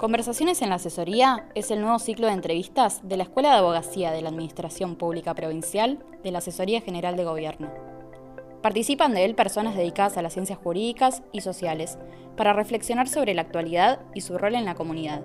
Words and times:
Conversaciones 0.00 0.62
en 0.62 0.70
la 0.70 0.76
Asesoría 0.76 1.44
es 1.54 1.70
el 1.70 1.82
nuevo 1.82 1.98
ciclo 1.98 2.26
de 2.26 2.32
entrevistas 2.32 3.06
de 3.06 3.18
la 3.18 3.24
Escuela 3.24 3.50
de 3.50 3.58
Abogacía 3.58 4.12
de 4.12 4.22
la 4.22 4.30
Administración 4.30 4.96
Pública 4.96 5.34
Provincial 5.34 5.98
de 6.24 6.30
la 6.30 6.38
Asesoría 6.38 6.80
General 6.80 7.18
de 7.18 7.24
Gobierno. 7.24 7.70
Participan 8.62 9.12
de 9.12 9.26
él 9.26 9.34
personas 9.34 9.76
dedicadas 9.76 10.16
a 10.16 10.22
las 10.22 10.32
ciencias 10.32 10.58
jurídicas 10.58 11.22
y 11.32 11.42
sociales 11.42 11.98
para 12.34 12.54
reflexionar 12.54 13.08
sobre 13.08 13.34
la 13.34 13.42
actualidad 13.42 14.00
y 14.14 14.22
su 14.22 14.38
rol 14.38 14.54
en 14.54 14.64
la 14.64 14.74
comunidad. 14.74 15.20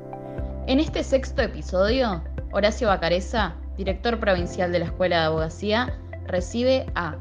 En 0.67 0.81
este 0.81 1.05
sexto 1.05 1.41
episodio, 1.41 2.21
Horacio 2.51 2.89
Bacareza, 2.89 3.55
director 3.77 4.19
provincial 4.19 4.73
de 4.73 4.79
la 4.79 4.85
Escuela 4.87 5.19
de 5.21 5.25
Abogacía, 5.27 5.97
recibe 6.27 6.85
a 6.95 7.15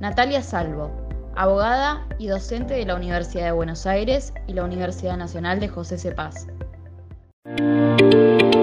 Natalia 0.00 0.42
Salvo, 0.42 0.90
abogada 1.36 2.08
y 2.18 2.26
docente 2.26 2.74
de 2.74 2.86
la 2.86 2.96
Universidad 2.96 3.44
de 3.44 3.52
Buenos 3.52 3.86
Aires 3.86 4.34
y 4.48 4.54
la 4.54 4.64
Universidad 4.64 5.16
Nacional 5.16 5.60
de 5.60 5.68
José 5.68 5.96
Cepaz. 5.96 6.48
Bienvenidas, 7.56 8.54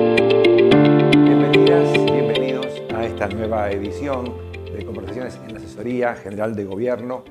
bienvenidos 2.05 2.83
a 2.93 3.03
esta 3.03 3.27
nueva 3.29 3.71
edición 3.71 4.31
de 4.71 4.85
Conversaciones 4.85 5.39
en 5.43 5.53
la 5.53 5.59
Asesoría 5.59 6.13
General 6.13 6.55
de 6.55 6.65
Gobierno 6.65 7.23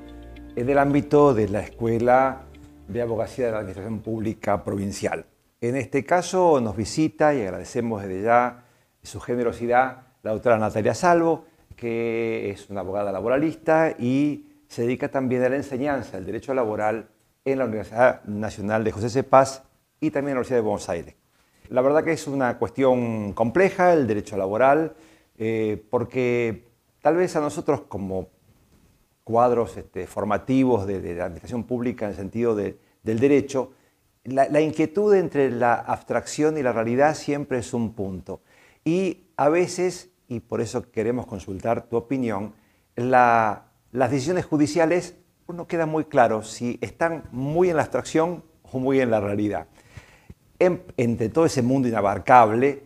en 0.56 0.68
el 0.68 0.76
ámbito 0.78 1.32
de 1.32 1.48
la 1.48 1.60
Escuela 1.60 2.46
de 2.88 3.02
Abogacía 3.02 3.46
de 3.46 3.52
la 3.52 3.58
Administración 3.58 4.00
Pública 4.00 4.64
Provincial. 4.64 5.26
En 5.60 5.76
este 5.76 6.04
caso 6.04 6.60
nos 6.60 6.76
visita 6.76 7.32
y 7.36 7.42
agradecemos 7.42 8.02
desde 8.02 8.22
ya 8.22 8.64
su 9.04 9.20
generosidad 9.20 10.08
la 10.24 10.32
doctora 10.32 10.58
Natalia 10.58 10.94
Salvo, 10.94 11.44
que 11.76 12.50
es 12.50 12.68
una 12.68 12.80
abogada 12.80 13.12
laboralista 13.12 13.94
y 13.96 14.48
se 14.66 14.82
dedica 14.82 15.08
también 15.08 15.44
a 15.44 15.50
la 15.50 15.56
enseñanza 15.56 16.16
del 16.16 16.26
derecho 16.26 16.52
laboral 16.52 17.10
en 17.44 17.58
la 17.60 17.66
Universidad 17.66 18.24
Nacional 18.24 18.82
de 18.82 18.90
José 18.90 19.08
Cepaz 19.08 19.62
y 20.00 20.10
también 20.10 20.30
en 20.30 20.34
la 20.34 20.40
Universidad 20.40 20.58
de 20.58 20.62
Buenos 20.62 20.88
Aires. 20.88 21.23
La 21.68 21.80
verdad 21.80 22.04
que 22.04 22.12
es 22.12 22.26
una 22.26 22.58
cuestión 22.58 23.32
compleja 23.32 23.92
el 23.94 24.06
derecho 24.06 24.36
laboral, 24.36 24.94
eh, 25.38 25.82
porque 25.90 26.68
tal 27.00 27.16
vez 27.16 27.34
a 27.36 27.40
nosotros 27.40 27.82
como 27.88 28.28
cuadros 29.24 29.76
este, 29.76 30.06
formativos 30.06 30.86
de, 30.86 31.14
la 31.14 31.24
administración 31.24 31.64
pública 31.64 32.04
en 32.04 32.10
el 32.10 32.16
sentido 32.16 32.54
del 32.54 32.78
derecho, 33.02 33.72
la, 34.24 34.60
inquietud 34.60 35.14
entre 35.14 35.50
la 35.50 35.74
abstracción 35.74 36.56
y 36.58 36.62
la 36.62 36.72
realidad 36.72 37.14
siempre 37.14 37.58
es 37.58 37.72
un 37.72 37.94
punto. 37.94 38.42
Y 38.84 39.24
a 39.36 39.48
veces, 39.48 40.10
y 40.28 40.40
por 40.40 40.60
eso 40.60 40.90
queremos 40.90 41.26
consultar 41.26 41.88
tu 41.88 41.96
opinión, 41.96 42.54
la, 42.96 43.66
las 43.92 44.10
decisiones 44.10 44.44
judiciales 44.44 45.16
no 45.48 45.66
queda 45.66 45.86
muy 45.86 46.04
claro 46.04 46.42
si 46.42 46.78
están 46.80 47.24
muy 47.32 47.70
en 47.70 47.76
la 47.76 47.82
abstracción 47.82 48.44
o 48.70 48.78
muy 48.78 49.00
en 49.00 49.10
la 49.10 49.20
realidad. 49.20 49.66
Entre 50.58 51.28
todo 51.28 51.46
ese 51.46 51.62
mundo 51.62 51.88
inabarcable, 51.88 52.84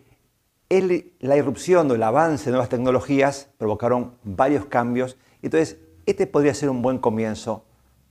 la 0.69 1.35
irrupción 1.35 1.89
o 1.89 1.95
el 1.95 2.03
avance 2.03 2.45
de 2.45 2.51
nuevas 2.51 2.69
tecnologías 2.69 3.49
provocaron 3.57 4.15
varios 4.23 4.65
cambios. 4.65 5.17
Entonces, 5.41 5.77
este 6.05 6.27
podría 6.27 6.53
ser 6.53 6.69
un 6.69 6.81
buen 6.81 6.99
comienzo 6.99 7.63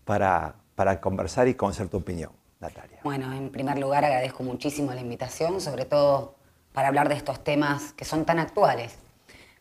para, 0.04 0.56
para 0.74 1.00
conversar 1.00 1.48
y 1.48 1.54
conocer 1.54 1.88
tu 1.88 1.98
opinión, 1.98 2.32
Natalia. 2.60 2.98
Bueno, 3.04 3.32
en 3.32 3.50
primer 3.50 3.78
lugar 3.78 4.04
agradezco 4.04 4.42
muchísimo 4.42 4.92
la 4.92 5.00
invitación, 5.00 5.60
sobre 5.60 5.84
todo 5.84 6.34
para 6.72 6.88
hablar 6.88 7.08
de 7.08 7.14
estos 7.14 7.42
temas 7.42 7.92
que 7.92 8.04
son 8.04 8.24
tan 8.24 8.38
actuales. 8.38 8.98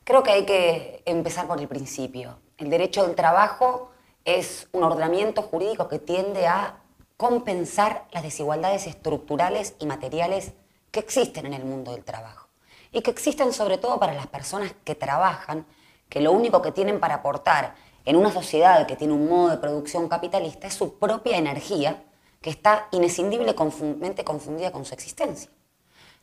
Creo 0.04 0.24
que 0.24 0.32
hay 0.32 0.46
que 0.46 1.02
empezar 1.06 1.48
por 1.48 1.60
el 1.60 1.68
principio. 1.68 2.38
El 2.58 2.70
derecho 2.70 3.06
del 3.06 3.16
trabajo 3.16 3.92
es 4.26 4.68
un 4.72 4.84
ordenamiento 4.84 5.42
jurídico 5.42 5.88
que 5.88 6.00
tiende 6.00 6.48
a 6.48 6.78
compensar 7.18 8.08
las 8.12 8.24
desigualdades 8.24 8.86
estructurales 8.86 9.74
y 9.80 9.88
materiales 9.88 10.54
que 10.92 11.00
existen 11.00 11.48
en 11.48 11.54
el 11.54 11.66
mundo 11.66 11.92
del 11.92 12.04
trabajo 12.04 12.48
y 12.92 13.02
que 13.02 13.12
existen 13.12 13.52
sobre 13.54 13.78
todo 13.78 14.00
para 14.00 14.14
las 14.14 14.28
personas 14.28 14.74
que 14.84 14.96
trabajan, 14.96 15.66
que 16.10 16.22
lo 16.22 16.32
único 16.32 16.62
que 16.62 16.72
tienen 16.72 17.00
para 17.00 17.16
aportar 17.16 17.76
en 18.06 18.16
una 18.16 18.32
sociedad 18.32 18.88
que 18.88 18.96
tiene 18.96 19.14
un 19.14 19.28
modo 19.28 19.50
de 19.50 19.58
producción 19.58 20.08
capitalista 20.08 20.68
es 20.68 20.76
su 20.76 20.98
propia 20.98 21.38
energía 21.38 22.04
que 22.42 22.50
está 22.52 22.88
inescindiblemente 22.92 24.24
confundida 24.24 24.72
con 24.72 24.86
su 24.86 24.94
existencia. 24.94 25.50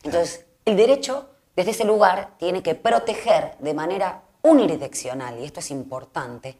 Entonces, 0.01 0.45
el 0.63 0.77
derecho 0.77 1.29
desde 1.55 1.71
ese 1.71 1.83
lugar 1.83 2.31
tiene 2.37 2.63
que 2.63 2.73
proteger 2.73 3.55
de 3.59 3.73
manera 3.73 4.23
unidireccional, 4.41 5.39
y 5.39 5.45
esto 5.45 5.59
es 5.59 5.71
importante, 5.71 6.57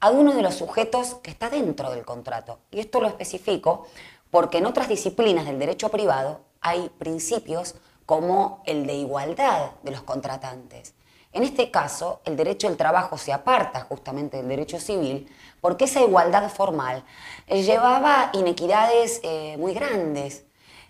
a 0.00 0.10
uno 0.10 0.34
de 0.34 0.42
los 0.42 0.54
sujetos 0.54 1.14
que 1.22 1.30
está 1.30 1.50
dentro 1.50 1.90
del 1.90 2.04
contrato. 2.04 2.58
Y 2.70 2.80
esto 2.80 3.00
lo 3.00 3.08
especifico 3.08 3.86
porque 4.30 4.58
en 4.58 4.66
otras 4.66 4.88
disciplinas 4.88 5.46
del 5.46 5.58
derecho 5.58 5.88
privado 5.88 6.40
hay 6.60 6.90
principios 6.98 7.76
como 8.04 8.62
el 8.66 8.86
de 8.86 8.94
igualdad 8.94 9.72
de 9.82 9.90
los 9.90 10.02
contratantes. 10.02 10.94
En 11.32 11.42
este 11.42 11.70
caso, 11.70 12.20
el 12.24 12.36
derecho 12.36 12.66
del 12.68 12.76
trabajo 12.76 13.18
se 13.18 13.32
aparta 13.32 13.82
justamente 13.82 14.38
del 14.38 14.48
derecho 14.48 14.80
civil 14.80 15.30
porque 15.60 15.84
esa 15.84 16.00
igualdad 16.00 16.48
formal 16.50 17.04
llevaba 17.46 18.30
inequidades 18.32 19.20
eh, 19.22 19.56
muy 19.58 19.74
grandes 19.74 20.44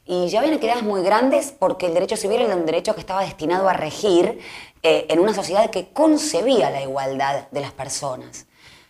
y 0.04 0.28
ya 0.28 0.42
quedado 0.60 0.82
muy 0.82 1.02
grandes 1.02 1.52
porque 1.52 1.86
el 1.86 1.94
derecho 1.94 2.16
civil 2.16 2.40
era 2.42 2.54
un 2.54 2.64
derecho 2.64 2.94
que 2.94 3.00
estaba 3.00 3.22
destinado 3.22 3.68
a 3.68 3.72
regir 3.72 4.38
eh, 4.84 5.06
en 5.08 5.18
una 5.18 5.34
sociedad 5.34 5.68
que 5.70 5.88
concebía 5.88 6.70
la 6.70 6.80
igualdad 6.80 7.48
de 7.50 7.60
las 7.60 7.72
personas. 7.72 8.46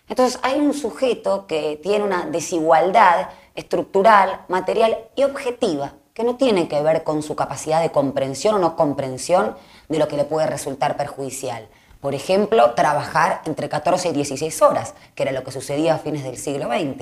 Entonces 0.09 0.39
hay 0.43 0.59
un 0.59 0.73
sujeto 0.73 1.47
que 1.47 1.79
tiene 1.81 2.03
una 2.03 2.25
desigualdad 2.25 3.29
estructural, 3.55 4.41
material 4.47 4.97
y 5.15 5.23
objetiva 5.23 5.93
que 6.13 6.23
no 6.23 6.35
tiene 6.35 6.67
que 6.67 6.81
ver 6.81 7.03
con 7.03 7.21
su 7.21 7.35
capacidad 7.35 7.79
de 7.81 7.91
comprensión 7.91 8.55
o 8.55 8.59
no 8.59 8.75
comprensión 8.75 9.55
de 9.87 9.99
lo 9.99 10.07
que 10.07 10.17
le 10.17 10.23
puede 10.25 10.47
resultar 10.47 10.97
perjudicial. 10.97 11.67
Por 12.01 12.15
ejemplo, 12.15 12.73
trabajar 12.73 13.41
entre 13.45 13.69
14 13.69 14.09
y 14.09 14.13
16 14.13 14.61
horas, 14.61 14.95
que 15.13 15.23
era 15.23 15.31
lo 15.31 15.43
que 15.43 15.51
sucedía 15.51 15.95
a 15.95 15.99
fines 15.99 16.23
del 16.23 16.37
siglo 16.37 16.69
XX. 16.69 16.97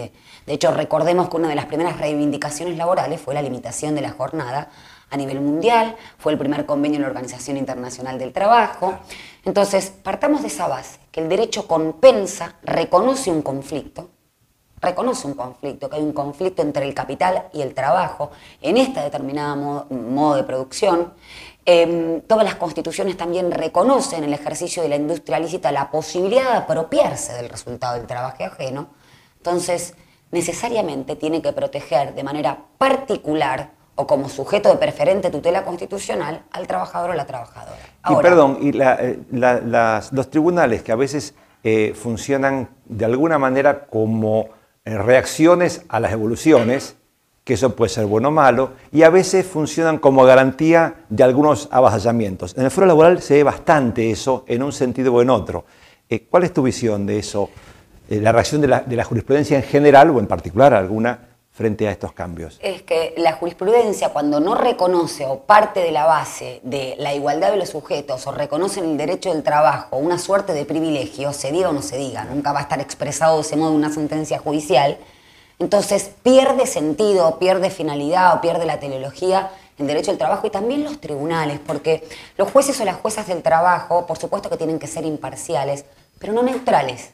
De 0.45 0.53
hecho, 0.53 0.71
recordemos 0.71 1.29
que 1.29 1.37
una 1.37 1.49
de 1.49 1.55
las 1.55 1.65
primeras 1.65 1.97
reivindicaciones 1.97 2.77
laborales 2.77 3.21
fue 3.21 3.33
la 3.33 3.41
limitación 3.41 3.95
de 3.95 4.01
la 4.01 4.11
jornada 4.11 4.69
a 5.09 5.17
nivel 5.17 5.39
mundial, 5.39 5.95
fue 6.17 6.31
el 6.31 6.37
primer 6.37 6.65
convenio 6.65 6.97
en 6.97 7.03
la 7.03 7.09
Organización 7.09 7.57
Internacional 7.57 8.17
del 8.17 8.33
Trabajo. 8.33 8.97
Entonces, 9.43 9.91
partamos 10.03 10.41
de 10.41 10.47
esa 10.47 10.67
base, 10.67 10.99
que 11.15 11.21
el 11.21 11.29
derecho 11.29 11.65
compensa, 11.65 12.57
reconoce 12.63 13.31
un 13.31 13.41
conflicto, 13.41 14.09
reconoce 14.81 15.27
un 15.27 15.35
conflicto, 15.35 15.89
que 15.89 15.95
hay 15.95 16.01
un 16.01 16.11
conflicto 16.11 16.61
entre 16.61 16.85
el 16.85 16.93
capital 16.93 17.47
y 17.53 17.61
el 17.61 17.73
trabajo 17.73 18.31
en 18.61 18.75
este 18.75 18.99
determinado 18.99 19.85
modo 19.89 20.35
de 20.35 20.43
producción, 20.43 21.13
Em, 21.67 22.21
todas 22.21 22.45
las 22.45 22.55
constituciones 22.55 23.17
también 23.17 23.51
reconocen 23.51 24.19
en 24.19 24.25
el 24.25 24.33
ejercicio 24.39 24.83
de 24.83 24.89
la 24.89 24.97
industria 24.97 25.39
lícita 25.39 25.71
la 25.71 25.89
posibilidad 25.89 26.51
de 26.51 26.57
apropiarse 26.57 27.33
del 27.33 27.49
resultado 27.49 27.95
del 27.95 28.05
trabajo 28.05 28.43
ajeno. 28.43 28.89
Entonces, 29.37 29.95
necesariamente 30.29 31.15
tiene 31.15 31.41
que 31.41 31.53
proteger 31.53 32.13
de 32.13 32.23
manera 32.23 32.65
particular 32.77 33.71
o 33.95 34.05
como 34.07 34.29
sujeto 34.29 34.69
de 34.69 34.75
preferente 34.77 35.29
tutela 35.29 35.63
constitucional 35.63 36.43
al 36.51 36.67
trabajador 36.67 37.11
o 37.11 37.13
la 37.13 37.25
trabajadora. 37.25 37.77
y 38.09 38.15
perdón, 38.15 38.57
y 38.61 38.71
eh, 38.79 39.19
los 40.11 40.29
tribunales 40.29 40.83
que 40.83 40.91
a 40.91 40.95
veces 40.95 41.33
eh, 41.63 41.93
funcionan 41.95 42.69
de 42.85 43.05
alguna 43.05 43.39
manera 43.39 43.85
como 43.85 44.49
eh, 44.83 44.97
reacciones 44.97 45.83
a 45.89 45.99
las 45.99 46.11
evoluciones, 46.11 46.95
que 47.43 47.55
eso 47.55 47.75
puede 47.75 47.89
ser 47.89 48.05
bueno 48.05 48.27
o 48.27 48.31
malo, 48.31 48.73
y 48.91 49.03
a 49.03 49.09
veces 49.09 49.45
funcionan 49.45 49.97
como 49.97 50.25
garantía 50.25 50.95
de 51.09 51.23
algunos 51.23 51.67
avasallamientos. 51.71 52.55
En 52.55 52.65
el 52.65 52.71
foro 52.71 52.85
laboral 52.85 53.21
se 53.21 53.35
ve 53.35 53.43
bastante 53.43 54.11
eso 54.11 54.45
en 54.47 54.61
un 54.61 54.71
sentido 54.71 55.13
o 55.13 55.21
en 55.21 55.29
otro. 55.31 55.65
Eh, 56.07 56.27
¿Cuál 56.29 56.43
es 56.43 56.53
tu 56.53 56.61
visión 56.61 57.07
de 57.07 57.17
eso, 57.17 57.49
eh, 58.09 58.19
la 58.21 58.31
reacción 58.31 58.61
de 58.61 58.67
la, 58.67 59.03
jurisprudencia 59.03 59.57
en 59.57 59.63
general 59.63 60.11
o 60.11 60.19
en 60.19 60.27
particular 60.27 60.73
alguna 60.75 61.29
frente 61.55 61.87
a 61.87 61.91
estos 61.91 62.11
cambios? 62.11 62.59
Es 62.61 62.81
que 62.83 63.15
la 63.17 63.33
jurisprudencia 63.33 64.09
cuando 64.09 64.39
no 64.39 64.53
reconoce 64.53 65.25
o 65.25 65.39
parte 65.39 65.79
de 65.79 65.91
la 65.91 66.05
base 66.05 66.59
de 66.63 66.95
la 66.99 67.15
igualdad 67.15 67.51
de 67.51 67.57
los 67.57 67.69
sujetos 67.69 68.27
o 68.27 68.31
reconoce 68.31 68.81
en 68.81 68.91
el 68.91 68.97
derecho 68.97 69.33
del 69.33 69.41
trabajo 69.41 69.97
una 69.97 70.19
suerte 70.19 70.53
de 70.53 70.65
privilegio, 70.65 71.33
se 71.33 71.51
diga 71.51 71.69
o 71.69 71.73
no 71.73 71.81
se 71.81 71.97
diga, 71.97 72.25
nunca 72.25 72.51
va 72.51 72.59
a 72.59 72.63
estar 72.63 72.79
expresado 72.81 73.37
de 73.37 73.41
ese 73.41 73.55
modo 73.55 73.71
en 73.71 73.77
una 73.77 73.91
sentencia 73.91 74.37
judicial, 74.37 74.97
entonces 75.57 76.11
pierde 76.21 76.67
sentido, 76.67 77.39
pierde 77.39 77.69
finalidad 77.69 78.35
o 78.35 78.41
pierde 78.41 78.65
la 78.65 78.79
teleología 78.79 79.49
el 79.77 79.87
derecho 79.87 80.11
al 80.11 80.17
trabajo 80.17 80.47
y 80.47 80.49
también 80.49 80.83
los 80.83 80.99
tribunales, 81.01 81.59
porque 81.59 82.07
los 82.37 82.51
jueces 82.51 82.79
o 82.79 82.85
las 82.85 82.95
juezas 82.97 83.27
del 83.27 83.41
trabajo, 83.41 84.05
por 84.05 84.17
supuesto 84.17 84.49
que 84.49 84.57
tienen 84.57 84.79
que 84.79 84.87
ser 84.87 85.05
imparciales, 85.05 85.85
pero 86.19 86.33
no 86.33 86.43
neutrales. 86.43 87.11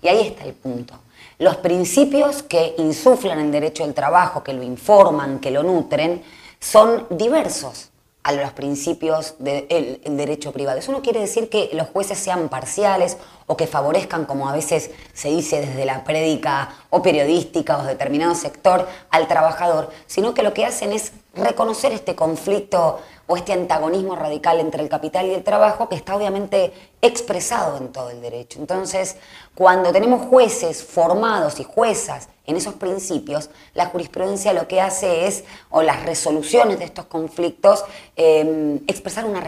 Y 0.00 0.08
ahí 0.08 0.28
está 0.28 0.44
el 0.44 0.52
punto. 0.52 0.94
Los 1.38 1.56
principios 1.56 2.42
que 2.42 2.74
insuflan 2.78 3.38
el 3.40 3.52
derecho 3.52 3.84
al 3.84 3.94
trabajo, 3.94 4.42
que 4.42 4.52
lo 4.52 4.62
informan, 4.62 5.38
que 5.38 5.50
lo 5.50 5.62
nutren, 5.62 6.22
son 6.60 7.06
diversos 7.10 7.90
a 8.22 8.32
los 8.32 8.52
principios 8.52 9.34
del 9.38 10.00
derecho 10.04 10.52
privado. 10.52 10.78
Eso 10.78 10.92
no 10.92 11.02
quiere 11.02 11.20
decir 11.20 11.48
que 11.48 11.70
los 11.72 11.88
jueces 11.88 12.18
sean 12.18 12.48
parciales 12.48 13.16
o 13.46 13.56
que 13.56 13.66
favorezcan, 13.66 14.26
como 14.26 14.48
a 14.48 14.52
veces 14.52 14.90
se 15.12 15.28
dice 15.28 15.60
desde 15.60 15.84
la 15.84 16.04
prédica 16.04 16.72
o 16.90 17.02
periodística 17.02 17.78
o 17.78 17.84
determinado 17.84 18.34
sector, 18.36 18.86
al 19.10 19.26
trabajador, 19.26 19.90
sino 20.06 20.34
que 20.34 20.44
lo 20.44 20.54
que 20.54 20.64
hacen 20.64 20.92
es 20.92 21.12
reconocer 21.34 21.92
este 21.92 22.14
conflicto 22.14 23.00
o 23.26 23.36
este 23.36 23.52
antagonismo 23.52 24.16
radical 24.16 24.60
entre 24.60 24.82
el 24.82 24.88
capital 24.88 25.26
y 25.26 25.34
el 25.34 25.42
trabajo 25.42 25.88
que 25.88 25.94
está 25.94 26.14
obviamente 26.16 26.72
expresado 27.00 27.78
en 27.78 27.92
todo 27.92 28.10
el 28.10 28.20
derecho. 28.20 28.58
Entonces, 28.58 29.16
cuando 29.54 29.92
tenemos 29.92 30.26
jueces 30.26 30.84
formados 30.84 31.58
y 31.60 31.64
juezas 31.64 32.28
en 32.44 32.56
esos 32.56 32.74
principios, 32.74 33.50
la 33.74 33.86
jurisprudencia 33.86 34.52
lo 34.52 34.68
que 34.68 34.80
hace 34.80 35.26
es, 35.26 35.44
o 35.70 35.82
las 35.82 36.02
resoluciones 36.04 36.78
de 36.78 36.84
estos 36.84 37.06
conflictos, 37.06 37.84
em, 38.16 38.80
expresar 38.86 39.24
una, 39.24 39.42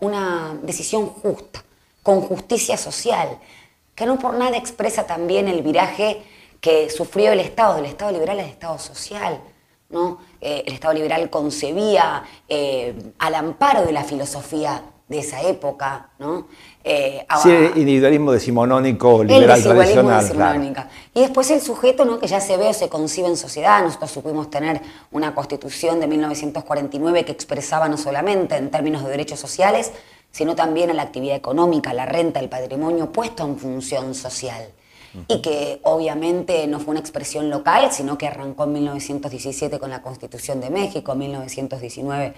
una 0.00 0.58
decisión 0.62 1.08
justa, 1.08 1.64
con 2.02 2.20
justicia 2.20 2.76
social, 2.76 3.38
que 3.96 4.06
no 4.06 4.18
por 4.18 4.34
nada 4.34 4.56
expresa 4.56 5.06
también 5.06 5.48
el 5.48 5.62
viraje 5.62 6.22
que 6.60 6.90
sufrió 6.90 7.32
el 7.32 7.40
Estado, 7.40 7.76
del 7.76 7.86
Estado 7.86 8.12
liberal 8.12 8.38
al 8.38 8.46
Estado 8.46 8.78
social. 8.78 9.40
¿No? 9.88 10.18
Eh, 10.40 10.64
el 10.66 10.74
Estado 10.74 10.94
liberal 10.94 11.30
concebía 11.30 12.22
eh, 12.48 12.94
al 13.18 13.34
amparo 13.34 13.84
de 13.84 13.92
la 13.92 14.04
filosofía 14.04 14.82
de 15.08 15.20
esa 15.20 15.40
época, 15.42 16.10
¿no? 16.18 16.48
Eh, 16.82 17.24
sí, 17.42 17.50
individualismo 17.76 18.32
decimonónico 18.32 19.22
liberal 19.22 19.62
tradicional. 19.62 20.88
Y 21.14 21.20
después 21.20 21.50
el 21.50 21.60
sujeto, 21.60 22.04
¿no? 22.04 22.18
que 22.18 22.26
ya 22.26 22.40
se 22.40 22.56
ve 22.56 22.68
o 22.68 22.72
se 22.72 22.88
concibe 22.88 23.28
en 23.28 23.36
sociedad. 23.36 23.82
Nosotros 23.82 24.10
supimos 24.10 24.50
tener 24.50 24.80
una 25.12 25.34
constitución 25.34 26.00
de 26.00 26.08
1949 26.08 27.24
que 27.24 27.32
expresaba 27.32 27.88
no 27.88 27.96
solamente 27.96 28.56
en 28.56 28.70
términos 28.70 29.04
de 29.04 29.10
derechos 29.10 29.38
sociales, 29.38 29.92
sino 30.32 30.54
también 30.56 30.90
a 30.90 30.94
la 30.94 31.02
actividad 31.02 31.36
económica, 31.36 31.92
la 31.92 32.06
renta, 32.06 32.40
el 32.40 32.48
patrimonio 32.48 33.10
puesto 33.12 33.44
en 33.44 33.58
función 33.58 34.14
social 34.14 34.68
y 35.28 35.40
que 35.40 35.80
obviamente 35.82 36.66
no 36.66 36.80
fue 36.80 36.92
una 36.92 37.00
expresión 37.00 37.50
local, 37.50 37.90
sino 37.92 38.18
que 38.18 38.26
arrancó 38.26 38.64
en 38.64 38.74
1917 38.74 39.78
con 39.78 39.90
la 39.90 40.02
Constitución 40.02 40.60
de 40.60 40.70
México, 40.70 41.12
en 41.12 41.18
1919 41.18 42.34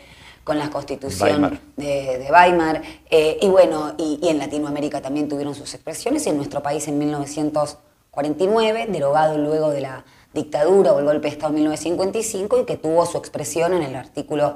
con 0.49 0.59
la 0.59 0.71
Constitución 0.71 1.61
De, 1.77 2.27
Weimar, 2.33 2.81
eh, 3.11 3.37
y 3.43 3.49
bueno, 3.49 3.95
y, 3.99 4.19
en 4.29 4.39
Latinoamérica 4.39 5.03
también 5.03 5.29
tuvieron 5.29 5.55
sus 5.55 5.75
expresiones, 5.75 6.27
y 6.27 6.31
en 6.31 6.39
nuestro 6.39 6.63
país 6.63 6.89
en 6.89 6.97
1949, 6.97 8.87
derogado 8.89 9.37
luego 9.37 9.69
de 9.69 9.83
la 9.83 10.07
dictadura 10.33 10.95
o 10.95 11.01
el 11.01 11.05
golpe 11.05 11.29
de 11.29 11.35
Estado 11.35 11.49
en 11.49 11.57
1955, 11.57 12.61
y 12.61 12.65
que 12.65 12.79
tuvo 12.79 13.05
su 13.05 13.19
expresión 13.19 13.75
en 13.75 13.83
el 13.83 13.95
artículo 13.95 14.55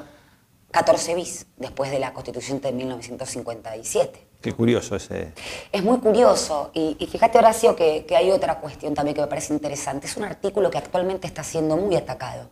14 0.71 1.15
bis, 1.15 1.47
después 1.59 1.91
de 1.91 1.99
la 1.99 2.15
Constitución 2.15 2.63
de 2.63 2.73
1957. 2.73 4.32
Qué 4.43 4.53
curioso 4.53 4.97
ese. 4.97 5.33
Es 5.71 5.85
muy 5.85 5.99
curioso. 5.99 6.71
Y, 6.75 6.97
fíjate, 7.11 7.39
Horacio, 7.39 7.77
que, 7.77 8.05
que, 8.05 8.17
hay 8.17 8.31
otra 8.33 8.59
cuestión 8.59 8.93
también 8.93 9.15
que 9.15 9.21
me 9.21 9.29
parece 9.29 9.55
interesante. 9.55 10.07
Es 10.09 10.17
un 10.17 10.25
artículo 10.25 10.69
que 10.69 10.79
actualmente 10.79 11.29
está 11.29 11.45
siendo 11.45 11.77
muy 11.77 11.95
atacado. 11.95 12.51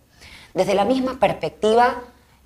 Desde 0.54 0.74
la 0.74 0.84
misma 0.84 1.18
perspectiva 1.18 2.02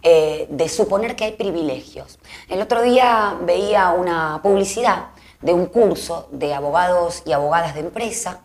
eh, 0.06 0.46
de 0.50 0.68
suponer 0.68 1.16
que 1.16 1.24
hay 1.24 1.32
privilegios. 1.32 2.18
El 2.50 2.60
otro 2.60 2.82
día 2.82 3.38
veía 3.40 3.90
una 3.92 4.38
publicidad 4.42 5.06
de 5.40 5.54
un 5.54 5.64
curso 5.64 6.28
de 6.30 6.52
abogados 6.52 7.22
y 7.24 7.32
abogadas 7.32 7.72
de 7.72 7.80
empresa 7.80 8.40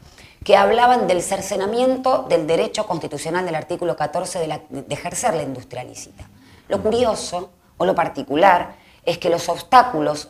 que 0.45 0.55
hablaban 0.55 1.07
del 1.07 1.21
cercenamiento 1.21 2.25
del 2.29 2.47
derecho 2.47 2.87
constitucional 2.87 3.45
del 3.45 3.55
artículo 3.55 3.97
14 3.97 4.39
de, 4.39 4.61
de 4.69 4.93
ejercer 4.95 5.33
la 5.33 5.43
industria 5.43 5.83
lícita. 5.83 6.29
Lo 6.69 6.81
curioso 6.81 7.49
o 7.77 7.85
lo 7.85 7.93
particular 7.93 8.75
es 9.03 9.17
que 9.17 9.29
los 9.29 9.49
obstáculos 9.49 10.29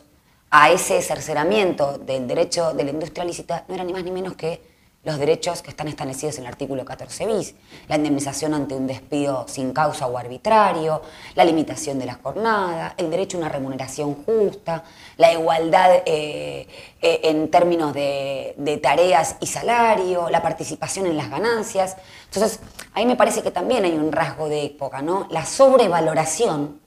a 0.50 0.70
ese 0.70 1.00
cerceramiento 1.02 1.98
del 1.98 2.26
derecho 2.26 2.72
de 2.74 2.84
la 2.84 2.90
industria 2.90 3.24
lícita 3.24 3.64
no 3.68 3.74
eran 3.74 3.86
ni 3.86 3.92
más 3.92 4.04
ni 4.04 4.10
menos 4.10 4.34
que 4.34 4.68
los 5.02 5.18
derechos 5.18 5.62
que 5.62 5.70
están 5.70 5.88
establecidos 5.88 6.36
en 6.36 6.42
el 6.42 6.48
artículo 6.48 6.84
14 6.84 7.26
bis, 7.26 7.54
la 7.88 7.96
indemnización 7.96 8.52
ante 8.52 8.74
un 8.74 8.86
despido 8.86 9.46
sin 9.48 9.72
causa 9.72 10.06
o 10.06 10.18
arbitrario, 10.18 11.00
la 11.34 11.44
limitación 11.44 11.98
de 11.98 12.04
la 12.04 12.14
jornada, 12.22 12.94
el 12.98 13.10
derecho 13.10 13.38
a 13.38 13.40
una 13.40 13.48
remuneración 13.48 14.24
justa, 14.24 14.84
la 15.16 15.32
igualdad 15.32 16.02
eh, 16.04 16.66
eh, 17.00 17.20
en 17.24 17.50
términos 17.50 17.94
de, 17.94 18.54
de, 18.58 18.76
tareas 18.76 19.36
y 19.40 19.46
salario, 19.46 20.28
la 20.28 20.42
participación 20.42 21.06
en 21.06 21.16
las 21.16 21.30
ganancias. 21.30 21.96
Entonces, 22.26 22.60
ahí 22.92 23.06
me 23.06 23.16
parece 23.16 23.42
que 23.42 23.50
también 23.50 23.86
hay 23.86 23.92
un 23.92 24.12
rasgo 24.12 24.50
de 24.50 24.66
época, 24.66 25.00
¿no? 25.00 25.26
La 25.30 25.46
sobrevaloración 25.46 26.78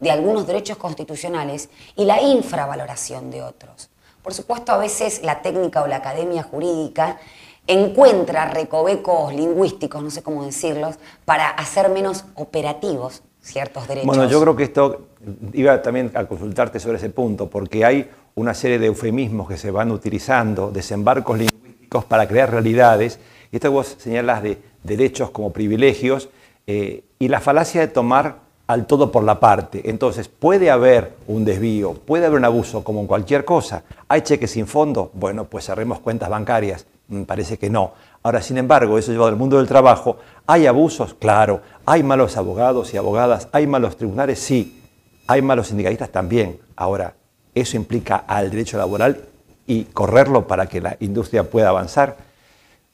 de 0.00 0.10
algunos 0.10 0.46
derechos 0.46 0.76
constitucionales 0.76 1.68
y 1.96 2.04
la 2.04 2.20
infravaloración 2.20 3.30
de 3.30 3.42
otros. 3.42 3.90
Por 4.22 4.34
supuesto, 4.34 4.72
a 4.72 4.78
veces 4.78 5.22
la 5.22 5.42
técnica 5.42 5.82
o 5.82 5.86
la 5.86 5.96
academia 5.96 6.42
jurídica 6.42 7.18
encuentra 7.66 8.46
recovecos 8.46 9.34
lingüísticos, 9.34 10.02
no 10.02 10.10
sé 10.10 10.22
cómo 10.22 10.44
decirlos, 10.44 10.96
para 11.24 11.48
hacer 11.48 11.88
menos 11.88 12.24
operativos 12.34 13.22
ciertos 13.40 13.86
derechos. 13.86 14.06
Bueno, 14.06 14.28
yo 14.28 14.40
creo 14.40 14.56
que 14.56 14.64
esto 14.64 15.08
iba 15.52 15.80
también 15.82 16.10
a 16.14 16.26
consultarte 16.26 16.80
sobre 16.80 16.96
ese 16.96 17.10
punto, 17.10 17.48
porque 17.48 17.84
hay 17.84 18.10
una 18.34 18.54
serie 18.54 18.78
de 18.78 18.86
eufemismos 18.86 19.48
que 19.48 19.56
se 19.56 19.70
van 19.70 19.90
utilizando, 19.90 20.70
desembarcos 20.70 21.38
lingüísticos 21.38 22.04
para 22.04 22.26
crear 22.26 22.50
realidades, 22.50 23.18
y 23.52 23.56
esto 23.56 23.70
vos 23.70 23.96
señalas 23.98 24.42
de 24.42 24.58
derechos 24.82 25.30
como 25.30 25.52
privilegios, 25.52 26.30
eh, 26.66 27.04
y 27.18 27.28
la 27.28 27.40
falacia 27.40 27.82
de 27.82 27.88
tomar 27.88 28.43
al 28.66 28.86
todo 28.86 29.12
por 29.12 29.24
la 29.24 29.40
parte. 29.40 29.88
Entonces, 29.90 30.28
puede 30.28 30.70
haber 30.70 31.14
un 31.26 31.44
desvío, 31.44 31.94
puede 31.94 32.26
haber 32.26 32.38
un 32.38 32.44
abuso 32.44 32.82
como 32.82 33.00
en 33.00 33.06
cualquier 33.06 33.44
cosa. 33.44 33.84
¿Hay 34.08 34.22
cheques 34.22 34.50
sin 34.50 34.66
fondo? 34.66 35.10
Bueno, 35.14 35.44
pues 35.44 35.66
cerremos 35.66 36.00
cuentas 36.00 36.30
bancarias. 36.30 36.86
Parece 37.26 37.58
que 37.58 37.68
no. 37.68 37.92
Ahora, 38.22 38.40
sin 38.40 38.56
embargo, 38.56 38.96
eso 38.96 39.12
lleva 39.12 39.28
al 39.28 39.36
mundo 39.36 39.58
del 39.58 39.68
trabajo. 39.68 40.16
¿Hay 40.46 40.66
abusos? 40.66 41.14
Claro. 41.14 41.60
¿Hay 41.84 42.02
malos 42.02 42.38
abogados 42.38 42.94
y 42.94 42.96
abogadas? 42.96 43.48
¿Hay 43.52 43.66
malos 43.66 43.98
tribunales? 43.98 44.38
Sí. 44.38 44.82
¿Hay 45.26 45.42
malos 45.42 45.68
sindicalistas? 45.68 46.08
También. 46.10 46.58
Ahora, 46.76 47.14
eso 47.54 47.76
implica 47.76 48.16
al 48.26 48.50
derecho 48.50 48.78
laboral 48.78 49.20
y 49.66 49.84
correrlo 49.84 50.46
para 50.46 50.66
que 50.66 50.80
la 50.80 50.96
industria 51.00 51.44
pueda 51.44 51.68
avanzar. 51.68 52.16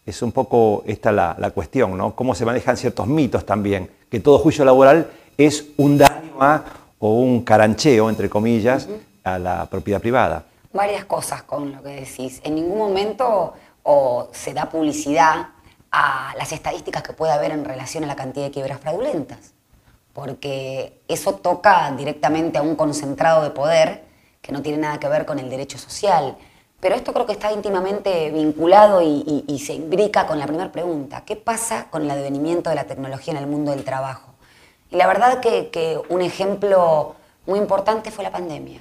Es 0.05 0.23
un 0.23 0.33
poco 0.33 0.83
esta 0.87 1.13
la, 1.13 1.37
la 1.39 1.51
cuestión, 1.51 1.97
¿no? 1.97 2.17
Cómo 2.17 2.35
se 2.35 2.45
manejan 2.45 2.77
ciertos 2.77 3.07
mitos 3.07 3.47
también, 3.47 3.91
que 4.11 4.19
todo 4.19 4.39
juicio 4.39 4.65
laboral 4.65 5.09
es 5.37 5.67
un 5.77 5.99
daño 5.99 6.35
o 6.99 7.15
un 7.15 7.43
carancheo, 7.43 8.09
entre 8.09 8.29
comillas, 8.29 8.89
a 9.25 9.39
la 9.39 9.67
propiedad 9.67 10.01
privada. 10.01 10.45
Varias 10.73 11.05
cosas 11.05 11.43
con 11.43 11.73
lo 11.73 11.83
que 11.83 11.91
decís. 11.91 12.41
En 12.45 12.55
ningún 12.55 12.79
momento 12.79 13.55
o 13.83 14.29
se 14.33 14.55
da 14.55 14.69
publicidad 14.69 15.49
a 15.91 16.35
las 16.39 16.53
estadísticas 16.53 17.03
que 17.03 17.13
puede 17.13 17.33
haber 17.33 17.51
en 17.51 17.65
relación 17.65 18.05
a 18.05 18.07
la 18.07 18.17
cantidad 18.17 18.47
de 18.47 18.51
quiebras 18.53 18.81
fraudulentas, 18.81 19.53
porque 20.13 21.01
eso 21.09 21.35
toca 21.35 21.91
directamente 21.97 22.59
a 22.59 22.63
un 22.63 22.77
concentrado 22.77 23.43
de 23.43 23.51
poder 23.51 24.05
que 24.41 24.53
no 24.53 24.63
tiene 24.63 24.79
nada 24.79 25.01
que 25.01 25.09
ver 25.09 25.27
con 25.27 25.39
el 25.39 25.51
derecho 25.51 25.79
social. 25.79 26.37
Pero 26.81 26.95
esto 26.95 27.13
creo 27.13 27.27
que 27.27 27.33
está 27.33 27.53
íntimamente 27.53 28.31
vinculado 28.31 29.03
y, 29.03 29.45
y 29.47 29.59
se 29.59 29.75
imbrica 29.75 30.27
con 30.27 30.39
la 30.39 30.47
primera 30.47 30.73
pregunta. 30.73 31.25
¿Qué 31.27 31.37
pasa 31.37 31.89
con 31.91 32.03
el 32.03 32.11
advenimiento 32.11 32.71
de 32.71 32.77
la 32.77 32.85
tecnología 32.85 33.35
en 33.35 33.39
el 33.39 33.47
mundo 33.47 33.73
del 33.73 33.85
trabajo? 33.85 34.30
Y 34.91 34.97
la 34.97 35.07
verdad 35.07 35.41
que, 35.41 36.01
un 36.09 36.21
ejemplo 36.21 37.15
muy 37.47 37.59
importante 37.59 38.11
fue 38.11 38.25
la 38.25 38.33
pandemia. 38.33 38.81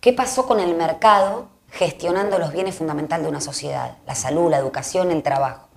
¿Qué 0.00 0.12
pasó 0.12 0.46
con 0.46 0.58
el 0.58 0.74
mercado 0.74 1.48
gestionando 1.70 2.38
los 2.38 2.52
bienes 2.52 2.74
fundamentales 2.74 3.24
de 3.24 3.30
una 3.30 3.40
sociedad? 3.40 3.98
La 4.06 4.14
salud, 4.14 4.50
la 4.50 4.58
educación, 4.58 5.10
el 5.10 5.22
trabajo. 5.22 5.68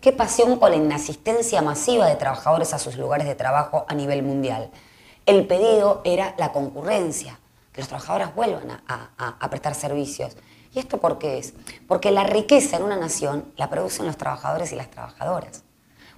¿Qué 0.00 0.12
pasó 0.12 0.58
con 0.58 0.70
la 0.70 0.76
inasistencia 0.76 1.60
masiva 1.60 2.06
de 2.06 2.16
trabajadores 2.16 2.72
a 2.72 2.78
sus 2.78 2.96
lugares 2.96 3.26
de 3.26 3.34
trabajo 3.34 3.84
a 3.88 3.94
nivel 3.94 4.22
mundial? 4.22 4.70
El 5.26 5.46
pedido 5.46 6.00
era 6.04 6.34
la 6.38 6.52
concurrencia, 6.52 7.38
que 7.72 7.82
los 7.82 7.88
trabajadores 7.88 8.34
vuelvan 8.34 8.70
a, 8.86 9.10
a 9.18 9.50
prestar 9.50 9.74
servicios. 9.74 10.36
¿Y 10.72 10.78
esto 10.78 10.98
por 10.98 11.18
qué 11.18 11.38
es? 11.38 11.52
Porque 11.86 12.10
la 12.10 12.24
riqueza 12.24 12.76
en 12.76 12.84
una 12.84 12.96
nación 12.96 13.52
la 13.56 13.68
producen 13.68 14.06
los 14.06 14.16
trabajadores 14.16 14.72
y 14.72 14.76
las 14.76 14.90
trabajadoras. 14.90 15.64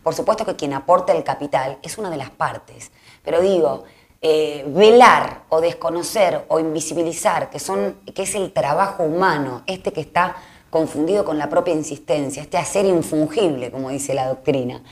Por 0.03 0.15
supuesto 0.15 0.45
que 0.47 0.57
quien 0.57 0.73
aporta 0.73 1.13
el 1.13 1.25
capital 1.25 1.79
es 1.83 1.99
una 1.99 2.11
de 2.11 2.17
las 2.17 2.31
partes, 2.31 2.91
pero 3.23 3.41
digo, 3.41 3.85
eh, 4.23 4.65
velar 4.69 5.45
o 5.49 5.61
desconocer 5.61 6.45
o 6.49 6.61
invisibilizar 6.61 7.51
que, 7.51 7.59
son, 7.59 7.97
que 8.15 8.23
es 8.23 8.35
el 8.35 8.53
trabajo 8.53 9.03
humano, 9.03 9.63
este 9.67 9.93
que 9.93 10.01
está 10.01 10.37
confundido 10.69 11.25
con 11.25 11.39
la 11.39 11.49
propia 11.49 11.75
insistencia, 11.75 12.43
este 12.43 12.59
hacer 12.59 12.85
infungible, 12.87 13.71
como 13.71 13.91
dice 13.91 14.15
la 14.15 14.29
doctrina, 14.29 14.83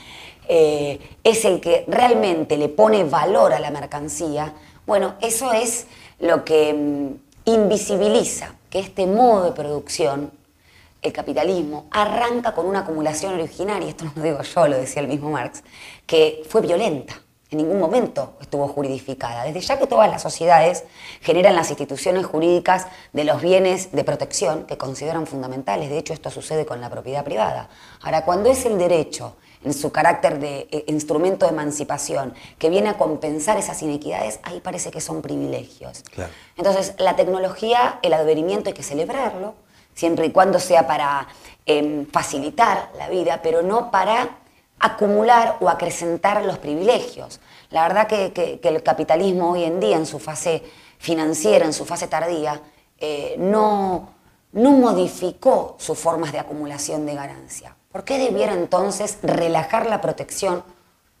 eh, 0.47 0.99
es 1.23 1.45
el 1.45 1.61
que 1.61 1.85
realmente 1.87 2.57
le 2.57 2.69
pone 2.69 3.03
valor 3.03 3.53
a 3.53 3.59
la 3.59 3.69
mercancía, 3.71 4.53
bueno, 4.87 5.13
eso 5.21 5.53
es 5.53 5.85
lo 6.19 6.43
que 6.43 6.73
mm, 6.73 7.51
invisibiliza 7.51 8.55
que 8.71 8.79
este 8.79 9.05
modo 9.05 9.45
de 9.45 9.51
producción 9.51 10.31
el 11.01 11.13
capitalismo 11.13 11.87
arranca 11.91 12.53
con 12.53 12.65
una 12.65 12.79
acumulación 12.79 13.33
originaria, 13.33 13.89
esto 13.89 14.05
no 14.05 14.11
lo 14.15 14.23
digo 14.23 14.41
yo, 14.41 14.67
lo 14.67 14.77
decía 14.77 15.01
el 15.01 15.07
mismo 15.07 15.31
Marx, 15.31 15.63
que 16.05 16.43
fue 16.49 16.61
violenta. 16.61 17.21
En 17.51 17.57
ningún 17.57 17.79
momento 17.79 18.37
estuvo 18.39 18.67
juridificada. 18.67 19.43
Desde 19.43 19.61
ya 19.61 19.79
que 19.79 19.87
todas 19.87 20.07
las 20.07 20.21
sociedades 20.21 20.83
generan 21.21 21.55
las 21.55 21.69
instituciones 21.69 22.27
jurídicas 22.27 22.85
de 23.11 23.23
los 23.23 23.41
bienes 23.41 23.91
de 23.91 24.03
protección 24.03 24.65
que 24.65 24.77
consideran 24.77 25.25
fundamentales. 25.25 25.89
De 25.89 25.97
hecho, 25.97 26.13
esto 26.13 26.29
sucede 26.29 26.67
con 26.67 26.79
la 26.79 26.91
propiedad 26.91 27.23
privada. 27.23 27.69
Ahora, 28.01 28.23
cuando 28.23 28.51
es 28.51 28.65
el 28.65 28.77
derecho 28.77 29.35
en 29.63 29.73
su 29.73 29.91
carácter 29.91 30.39
de 30.39 30.67
eh, 30.69 30.85
instrumento 30.87 31.47
de 31.47 31.51
emancipación, 31.51 32.35
que 32.59 32.69
viene 32.69 32.89
a 32.89 32.97
compensar 32.97 33.57
esas 33.57 33.81
inequidades, 33.81 34.39
ahí 34.43 34.59
parece 34.59 34.91
que 34.91 35.01
son 35.01 35.23
privilegios. 35.23 36.03
Entonces, 36.55 36.93
la 36.99 37.15
tecnología, 37.15 37.99
el 38.03 38.13
advenimiento 38.13 38.69
hay 38.69 38.75
que 38.75 38.83
celebrarlo, 38.83 39.55
siempre 39.99 40.27
y 40.27 40.31
cuando 40.31 40.59
sea 40.59 40.87
para 40.87 41.27
em, 41.65 42.05
facilitar 42.05 42.89
la 42.97 43.09
vida, 43.09 43.41
pero 43.43 43.61
no 43.61 43.91
para 43.91 44.37
acumular 44.79 45.57
o 45.59 45.67
acrecentar 45.67 46.45
los 46.45 46.57
privilegios. 46.57 47.41
La 47.69 47.85
verdad 47.85 48.07
que, 48.07 48.61
el 48.63 48.81
capitalismo 48.81 49.51
hoy 49.51 49.65
en 49.65 49.81
día, 49.81 49.97
en 49.97 50.05
su 50.05 50.17
fase 50.17 50.63
financiera, 50.97 51.65
en 51.65 51.73
su 51.73 51.83
fase 51.83 52.07
tardía, 52.07 52.61
eh, 52.97 53.35
no, 53.37 54.09
no 54.53 54.71
modificó 54.71 55.75
sus 55.77 55.99
formas 55.99 56.31
de 56.31 56.39
acumulación 56.39 57.05
de 57.05 57.15
ganancia. 57.15 57.75
¿Por 57.91 58.05
qué 58.05 58.17
debiera 58.17 58.53
entonces 58.53 59.17
relajar 59.21 59.85
la 59.85 59.99
protección? 59.99 60.63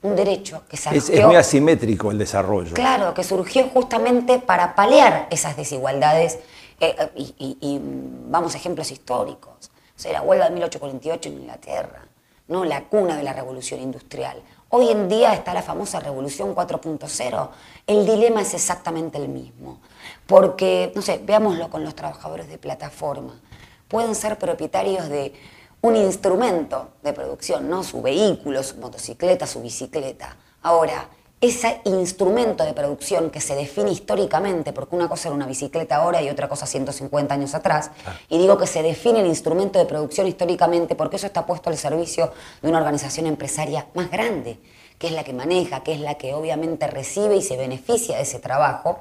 Un 0.01 0.15
derecho 0.15 0.63
que 0.69 0.77
se 0.77 0.95
es, 0.95 1.09
es 1.09 1.25
muy 1.25 1.35
asimétrico 1.35 2.11
el 2.11 2.17
desarrollo. 2.17 2.73
Claro, 2.73 3.13
que 3.13 3.25
surgió 3.25 3.67
justamente 3.73 4.39
para 4.39 4.73
paliar 4.73 5.27
esas 5.31 5.57
desigualdades. 5.57 6.39
Eh, 6.79 7.11
y, 7.37 7.79
vamos 7.81 8.53
a 8.53 8.57
ejemplos 8.57 8.91
históricos. 8.91 9.71
O 9.95 9.99
sea, 10.01 10.13
la 10.13 10.21
huelga 10.21 10.45
de 10.45 10.51
1848 10.51 11.29
en 11.29 11.35
Inglaterra, 11.41 12.05
¿no? 12.47 12.63
la 12.63 12.85
cuna 12.85 13.17
de 13.17 13.23
la 13.23 13.33
revolución 13.33 13.81
industrial. 13.81 14.41
Hoy 14.69 14.89
en 14.89 15.09
día 15.09 15.33
está 15.33 15.53
la 15.53 15.61
famosa 15.61 15.99
revolución 15.99 16.55
4.0. 16.55 17.49
El 17.87 18.05
dilema 18.05 18.41
es 18.41 18.53
exactamente 18.53 19.17
el 19.17 19.27
mismo. 19.27 19.79
Porque, 20.27 20.91
no 20.95 21.01
sé, 21.01 21.19
veámoslo 21.23 21.69
con 21.69 21.83
los 21.83 21.95
trabajadores 21.95 22.47
de 22.47 22.57
plataforma. 22.57 23.39
Pueden 23.87 24.15
ser 24.15 24.37
propietarios 24.37 25.09
de 25.09 25.33
un 25.81 25.95
instrumento 25.95 26.89
de 27.01 27.13
producción, 27.13 27.69
¿no? 27.69 27.83
Su 27.83 28.01
vehículo, 28.01 28.61
su 28.63 28.77
motocicleta, 28.77 29.47
su 29.47 29.61
bicicleta. 29.61 30.37
Ahora, 30.61 31.09
ese 31.41 31.81
instrumento 31.85 32.65
de 32.65 32.73
producción 32.73 33.29
que 33.29 33.39
se 33.39 33.55
define 33.55 33.91
históricamente, 33.91 34.73
porque 34.73 34.95
una 34.95 35.07
cosa 35.07 35.29
era 35.29 35.35
una 35.35 35.47
bicicleta 35.47 35.97
ahora 35.97 36.21
y 36.21 36.29
otra 36.29 36.49
cosa 36.49 36.65
150 36.65 37.33
años 37.33 37.55
atrás, 37.55 37.91
y 38.27 38.37
digo 38.37 38.57
que 38.57 38.67
se 38.67 38.83
define 38.83 39.21
el 39.21 39.27
instrumento 39.27 39.79
de 39.79 39.85
producción 39.85 40.27
históricamente 40.27 40.95
porque 40.95 41.15
eso 41.15 41.27
está 41.27 41.45
puesto 41.45 41.69
al 41.69 41.77
servicio 41.77 42.31
de 42.61 42.69
una 42.69 42.79
organización 42.79 43.25
empresaria 43.25 43.87
más 43.93 44.11
grande, 44.11 44.59
que 44.97 45.07
es 45.07 45.13
la 45.13 45.23
que 45.23 45.33
maneja, 45.33 45.81
que 45.81 45.93
es 45.93 46.01
la 46.01 46.15
que 46.15 46.33
obviamente 46.33 46.87
recibe 46.87 47.37
y 47.37 47.41
se 47.41 47.55
beneficia 47.55 48.17
de 48.17 48.23
ese 48.23 48.39
trabajo, 48.39 48.99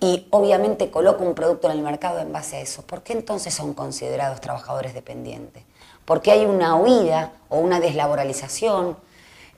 y 0.00 0.26
obviamente 0.30 0.90
coloca 0.90 1.22
un 1.22 1.34
producto 1.34 1.70
en 1.70 1.76
el 1.78 1.82
mercado 1.82 2.20
en 2.20 2.32
base 2.32 2.56
a 2.56 2.60
eso. 2.60 2.82
¿Por 2.82 3.02
qué 3.02 3.12
entonces 3.12 3.52
son 3.52 3.74
considerados 3.74 4.40
trabajadores 4.40 4.94
dependientes? 4.94 5.62
porque 6.10 6.32
hay 6.32 6.44
una 6.44 6.74
huida 6.74 7.34
o 7.48 7.58
una 7.58 7.78
deslaboralización 7.78 8.96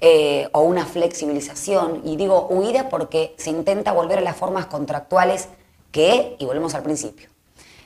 eh, 0.04 0.48
o 0.50 0.62
una 0.62 0.84
flexibilización. 0.84 2.02
Y 2.04 2.16
digo 2.16 2.48
huida 2.50 2.88
porque 2.88 3.36
se 3.38 3.50
intenta 3.50 3.92
volver 3.92 4.18
a 4.18 4.20
las 4.20 4.36
formas 4.36 4.66
contractuales 4.66 5.48
que, 5.92 6.34
y 6.40 6.44
volvemos 6.44 6.74
al 6.74 6.82
principio, 6.82 7.28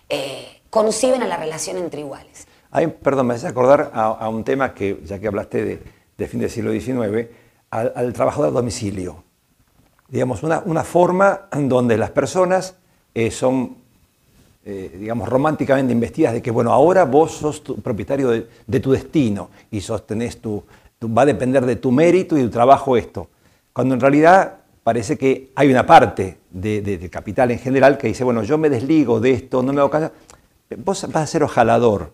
eh, 0.09 0.63
conciben 0.71 1.23
a 1.23 1.27
la 1.27 1.37
relación 1.37 1.77
entre 1.77 2.01
iguales. 2.01 2.47
perdón, 3.03 3.27
me 3.27 3.35
hace 3.35 3.47
acordar 3.47 3.91
a, 3.93 4.31
un 4.31 4.45
tema 4.45 4.73
que, 4.73 4.99
ya 5.05 5.19
que 5.19 5.27
hablaste 5.27 5.83
de, 6.17 6.27
fin 6.27 6.41
del 6.41 6.49
siglo 6.49 6.73
XIX, 6.73 7.29
al, 7.69 8.15
trabajo 8.15 8.45
de 8.45 8.51
domicilio. 8.51 9.23
Digamos, 10.09 10.43
una, 10.43 10.63
una 10.65 10.85
forma 10.85 11.49
donde 11.53 11.99
las 11.99 12.13
personas 12.13 12.77
eh, 13.15 13.31
son 13.31 13.85
digamos, 14.65 15.29
románticamente 15.29 15.93
investidas 15.93 16.33
de 16.33 16.43
que, 16.43 16.51
bueno, 16.51 16.73
ahora 16.73 17.05
vos 17.05 17.33
sos 17.33 17.61
propietario 17.61 18.31
de, 18.31 18.81
tu 18.81 18.91
destino 18.91 19.51
y 19.71 19.81
sostenés 19.81 20.41
tu, 20.41 20.65
va 21.03 21.23
a 21.23 21.27
depender 21.27 21.65
de 21.67 21.77
tu 21.77 21.93
mérito 21.93 22.37
y 22.37 22.43
tu 22.43 22.51
trabajo 22.51 22.97
esto. 22.97 23.29
Cuando 23.73 23.95
en 23.95 24.01
realidad 24.01 24.59
parece 24.83 25.19
que 25.19 25.51
hay 25.55 25.71
una 25.71 25.85
parte 25.85 26.39
de, 26.51 27.09
capital 27.11 27.51
en 27.51 27.59
general 27.59 27.99
que 27.99 28.09
dice, 28.09 28.25
bueno, 28.25 28.43
yo 28.43 28.57
me 28.57 28.71
desligo 28.71 29.21
de 29.21 29.33
esto, 29.33 29.63
no 29.63 29.73
me 29.73 29.81
hago 29.81 29.91
caso. 29.91 30.13
Vos 30.79 31.07
vas 31.13 31.23
a 31.23 31.27
ser 31.27 31.43
ojalador. 31.43 32.13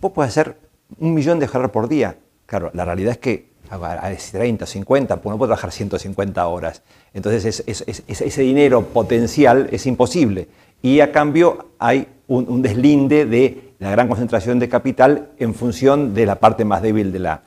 Vos 0.00 0.12
podés 0.12 0.30
hacer 0.30 0.56
un 0.98 1.14
millón 1.14 1.38
de 1.38 1.46
ojalador 1.46 1.72
por 1.72 1.88
día. 1.88 2.16
Claro, 2.46 2.70
la 2.74 2.84
realidad 2.84 3.12
es 3.12 3.18
que 3.18 3.50
a 3.70 4.12
30, 4.32 4.66
50, 4.66 5.16
pues 5.22 5.32
no 5.32 5.38
puedo 5.38 5.48
trabajar 5.48 5.70
150 5.70 6.46
horas. 6.46 6.82
Entonces 7.14 7.62
ese 7.66 8.42
dinero 8.42 8.82
potencial 8.86 9.68
es 9.70 9.86
imposible 9.86 10.48
y 10.82 11.00
a 11.00 11.12
cambio 11.12 11.70
hay 11.78 12.08
un, 12.26 12.62
deslinde 12.62 13.26
de 13.26 13.74
la 13.78 13.90
gran 13.90 14.08
concentración 14.08 14.58
de 14.58 14.68
capital 14.68 15.30
en 15.38 15.54
función 15.54 16.14
de 16.14 16.26
la 16.26 16.36
parte 16.36 16.64
más 16.64 16.82
débil 16.82 17.12
de 17.12 17.18
la, 17.20 17.42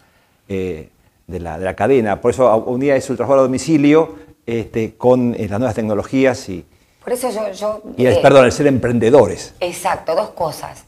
eh, 0.47 0.89
de 1.27 1.39
la, 1.39 1.75
cadena. 1.75 2.21
Por 2.21 2.31
eso 2.31 2.55
un 2.57 2.79
día 2.79 2.95
es 2.95 3.09
el 3.09 3.15
trabajo 3.15 3.39
a 3.39 3.43
domicilio 3.43 4.15
este, 4.45 4.95
con 4.95 5.33
eh, 5.35 5.47
las 5.49 5.59
nuevas 5.59 5.75
tecnologías 5.75 6.49
y... 6.49 6.65
Por 7.03 7.13
eso 7.13 7.29
yo... 7.51 7.81
y 7.97 8.05
el, 8.05 8.13
eh, 8.13 8.19
perdón, 8.21 8.45
el 8.45 8.51
ser 8.51 8.67
emprendedores. 8.67 9.55
Exacto, 9.59 10.15
dos 10.15 10.29
cosas. 10.29 10.85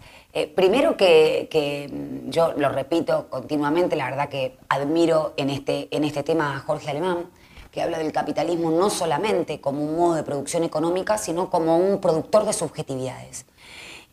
primero 0.55 0.95
que, 0.95 1.47
que, 1.49 1.89
mm, 1.91 2.29
yo 2.29 2.53
lo 2.57 2.69
repito 2.69 3.27
continuamente, 3.29 3.95
la 3.95 4.09
verdad 4.09 4.29
que 4.29 4.57
admiro 4.69 5.33
en 5.37 5.49
este, 5.49 5.87
en 5.91 6.03
este 6.03 6.23
tema 6.23 6.55
a 6.55 6.59
Jorge 6.59 6.91
Alemán, 6.91 7.29
que 7.75 7.81
habla 7.81 7.99
del 7.99 8.13
capitalismo 8.13 8.71
no 8.71 8.89
solamente 8.89 9.59
como 9.59 9.83
un 9.83 9.97
modo 9.97 10.15
de 10.15 10.23
producción 10.23 10.63
económica, 10.63 11.17
sino 11.17 11.49
como 11.49 11.77
un 11.77 11.99
productor 11.99 12.45
de 12.45 12.53
subjetividades, 12.53 13.45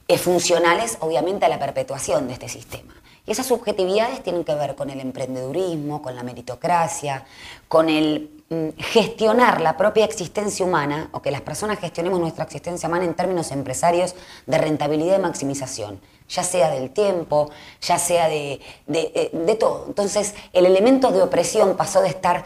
eh, 0.08 0.18
funcionales 0.18 0.98
obviamente 0.98 1.46
a 1.46 1.48
la 1.48 1.60
perpetuación 1.60 2.26
de 2.26 2.32
este 2.32 2.48
sistema. 2.48 2.92
Y 3.26 3.30
esas 3.30 3.46
subjetividades 3.46 4.22
tienen 4.22 4.44
que 4.44 4.54
ver 4.54 4.74
con 4.74 4.90
el 4.90 5.00
emprendedurismo, 5.00 6.02
con 6.02 6.16
la 6.16 6.24
meritocracia, 6.24 7.24
con 7.68 7.88
el 7.88 8.30
mm, 8.48 8.70
gestionar 8.78 9.60
la 9.60 9.76
propia 9.76 10.04
existencia 10.04 10.66
humana, 10.66 11.08
o 11.12 11.22
que 11.22 11.30
las 11.30 11.40
personas 11.40 11.78
gestionemos 11.78 12.18
nuestra 12.18 12.44
existencia 12.44 12.88
humana 12.88 13.04
en 13.04 13.14
términos 13.14 13.52
empresarios 13.52 14.16
de 14.46 14.58
rentabilidad 14.58 15.18
y 15.18 15.22
maximización, 15.22 16.00
ya 16.28 16.42
sea 16.42 16.70
del 16.70 16.90
tiempo, 16.90 17.50
ya 17.80 17.98
sea 17.98 18.28
de, 18.28 18.60
de, 18.88 19.12
eh, 19.14 19.30
de 19.32 19.54
todo. 19.54 19.84
Entonces, 19.86 20.34
el 20.52 20.66
elemento 20.66 21.12
de 21.12 21.22
opresión 21.22 21.76
pasó 21.76 22.02
de 22.02 22.08
estar 22.08 22.44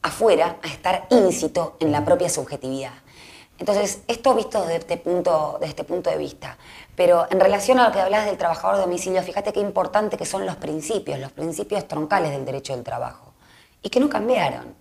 afuera 0.00 0.56
a 0.62 0.68
estar 0.68 1.06
íncito 1.10 1.76
en 1.80 1.92
la 1.92 2.02
propia 2.04 2.30
subjetividad. 2.30 2.92
Entonces, 3.58 4.00
esto 4.08 4.34
visto 4.34 4.60
desde 4.62 4.76
este 4.76 4.96
punto, 4.96 5.58
desde 5.60 5.70
este 5.70 5.84
punto 5.84 6.10
de 6.10 6.18
vista. 6.18 6.58
Pero 6.96 7.26
en 7.30 7.40
relación 7.40 7.78
a 7.78 7.88
lo 7.88 7.92
que 7.92 8.00
hablas 8.00 8.26
del 8.26 8.38
trabajador 8.38 8.76
de 8.76 8.82
domicilio, 8.82 9.22
fíjate 9.22 9.52
qué 9.52 9.60
importante 9.60 10.16
que 10.16 10.26
son 10.26 10.46
los 10.46 10.56
principios, 10.56 11.18
los 11.18 11.32
principios 11.32 11.88
troncales 11.88 12.30
del 12.30 12.44
derecho 12.44 12.74
del 12.74 12.84
trabajo. 12.84 13.32
Y 13.82 13.90
que 13.90 14.00
no 14.00 14.08
cambiaron. 14.08 14.74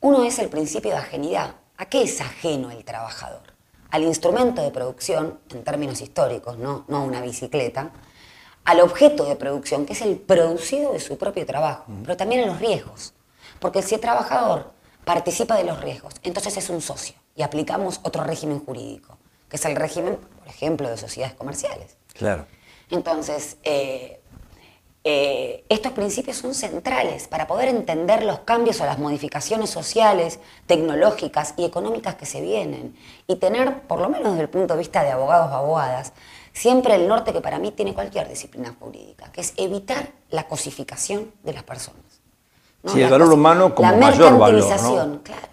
Uno 0.00 0.24
es 0.24 0.38
el 0.38 0.48
principio 0.48 0.92
de 0.92 0.98
ajenidad. 0.98 1.56
¿A 1.76 1.86
qué 1.86 2.02
es 2.02 2.20
ajeno 2.20 2.70
el 2.70 2.84
trabajador? 2.84 3.42
Al 3.90 4.02
instrumento 4.02 4.62
de 4.62 4.70
producción, 4.70 5.40
en 5.50 5.64
términos 5.64 6.00
históricos, 6.00 6.56
no, 6.58 6.84
no 6.88 6.98
a 6.98 7.04
una 7.04 7.20
bicicleta, 7.20 7.90
al 8.64 8.80
objeto 8.80 9.24
de 9.24 9.36
producción, 9.36 9.86
que 9.86 9.92
es 9.92 10.02
el 10.02 10.16
producido 10.16 10.92
de 10.92 11.00
su 11.00 11.16
propio 11.18 11.46
trabajo, 11.46 11.84
pero 12.02 12.16
también 12.16 12.44
a 12.44 12.46
los 12.46 12.60
riesgos. 12.60 13.14
Porque 13.60 13.82
si 13.82 13.94
el 13.94 14.00
trabajador 14.00 14.72
participa 15.04 15.56
de 15.56 15.64
los 15.64 15.80
riesgos, 15.80 16.14
entonces 16.24 16.56
es 16.56 16.68
un 16.68 16.80
socio 16.80 17.14
y 17.36 17.42
aplicamos 17.42 18.00
otro 18.02 18.24
régimen 18.24 18.58
jurídico, 18.58 19.18
que 19.48 19.56
es 19.56 19.64
el 19.64 19.76
régimen, 19.76 20.18
por 20.46 20.54
ejemplo, 20.54 20.88
de 20.88 20.96
sociedades 20.96 21.34
comerciales. 21.34 21.96
Claro. 22.14 22.46
Entonces, 22.88 23.56
eh, 23.64 24.20
eh, 25.02 25.64
estos 25.68 25.90
principios 25.90 26.36
son 26.36 26.54
centrales 26.54 27.26
para 27.26 27.48
poder 27.48 27.68
entender 27.68 28.22
los 28.22 28.40
cambios 28.40 28.80
o 28.80 28.86
las 28.86 29.00
modificaciones 29.00 29.70
sociales, 29.70 30.38
tecnológicas 30.66 31.54
y 31.56 31.64
económicas 31.64 32.14
que 32.14 32.26
se 32.26 32.40
vienen 32.40 32.96
y 33.26 33.36
tener, 33.36 33.82
por 33.82 34.00
lo 34.00 34.08
menos 34.08 34.32
desde 34.32 34.42
el 34.42 34.48
punto 34.48 34.74
de 34.74 34.78
vista 34.78 35.02
de 35.02 35.10
abogados 35.10 35.50
o 35.50 35.54
abogadas, 35.56 36.12
siempre 36.52 36.94
el 36.94 37.08
norte 37.08 37.32
que 37.32 37.40
para 37.40 37.58
mí 37.58 37.72
tiene 37.72 37.92
cualquier 37.92 38.28
disciplina 38.28 38.72
jurídica, 38.78 39.32
que 39.32 39.40
es 39.40 39.52
evitar 39.56 40.10
la 40.30 40.46
cosificación 40.46 41.32
de 41.42 41.54
las 41.54 41.64
personas. 41.64 42.20
Sí, 42.86 43.02
el 43.02 43.10
valor 43.10 43.32
humano 43.32 43.74
como 43.74 43.96
mayor 43.96 44.38
valor. 44.38 44.62
¿no? 44.62 45.22
claro. 45.24 45.48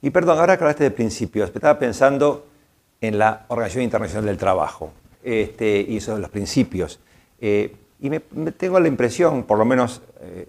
Y 0.00 0.08
perdón, 0.08 0.38
ahora 0.38 0.56
que 0.56 0.64
hablaste 0.64 0.84
de 0.84 0.90
principios, 0.90 1.50
estaba 1.54 1.78
pensando 1.78 2.46
en 3.00 3.18
la 3.18 3.46
Organización 3.48 3.84
Internacional 3.84 4.26
del 4.26 4.36
Trabajo 4.36 4.92
este, 5.22 5.80
y 5.80 6.00
sobre 6.00 6.20
los 6.20 6.30
principios. 6.30 7.00
Eh, 7.40 7.74
y 8.00 8.10
me, 8.10 8.20
tengo 8.20 8.78
la 8.80 8.88
impresión, 8.88 9.44
por 9.44 9.58
lo 9.58 9.64
menos 9.64 10.02
eh, 10.20 10.48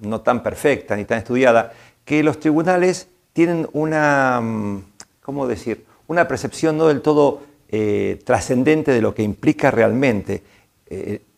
no 0.00 0.20
tan 0.20 0.42
perfecta 0.42 0.96
ni 0.96 1.04
tan 1.04 1.18
estudiada, 1.18 1.72
que 2.04 2.22
los 2.22 2.38
tribunales 2.38 3.08
tienen 3.32 3.68
una, 3.72 4.40
mm, 4.42 4.84
¿cómo 5.22 5.46
decir?, 5.46 5.84
una 6.06 6.28
percepción 6.28 6.76
no 6.76 6.88
del 6.88 7.00
todo 7.00 7.40
eh, 7.70 8.20
trascendente 8.24 8.92
de 8.92 9.00
lo 9.00 9.14
que 9.14 9.22
implica 9.22 9.70
realmente 9.70 10.42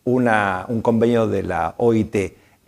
un 0.03 0.81
convenio 0.81 1.27
de 1.27 1.43
la 1.43 1.73
OIT 1.77 2.15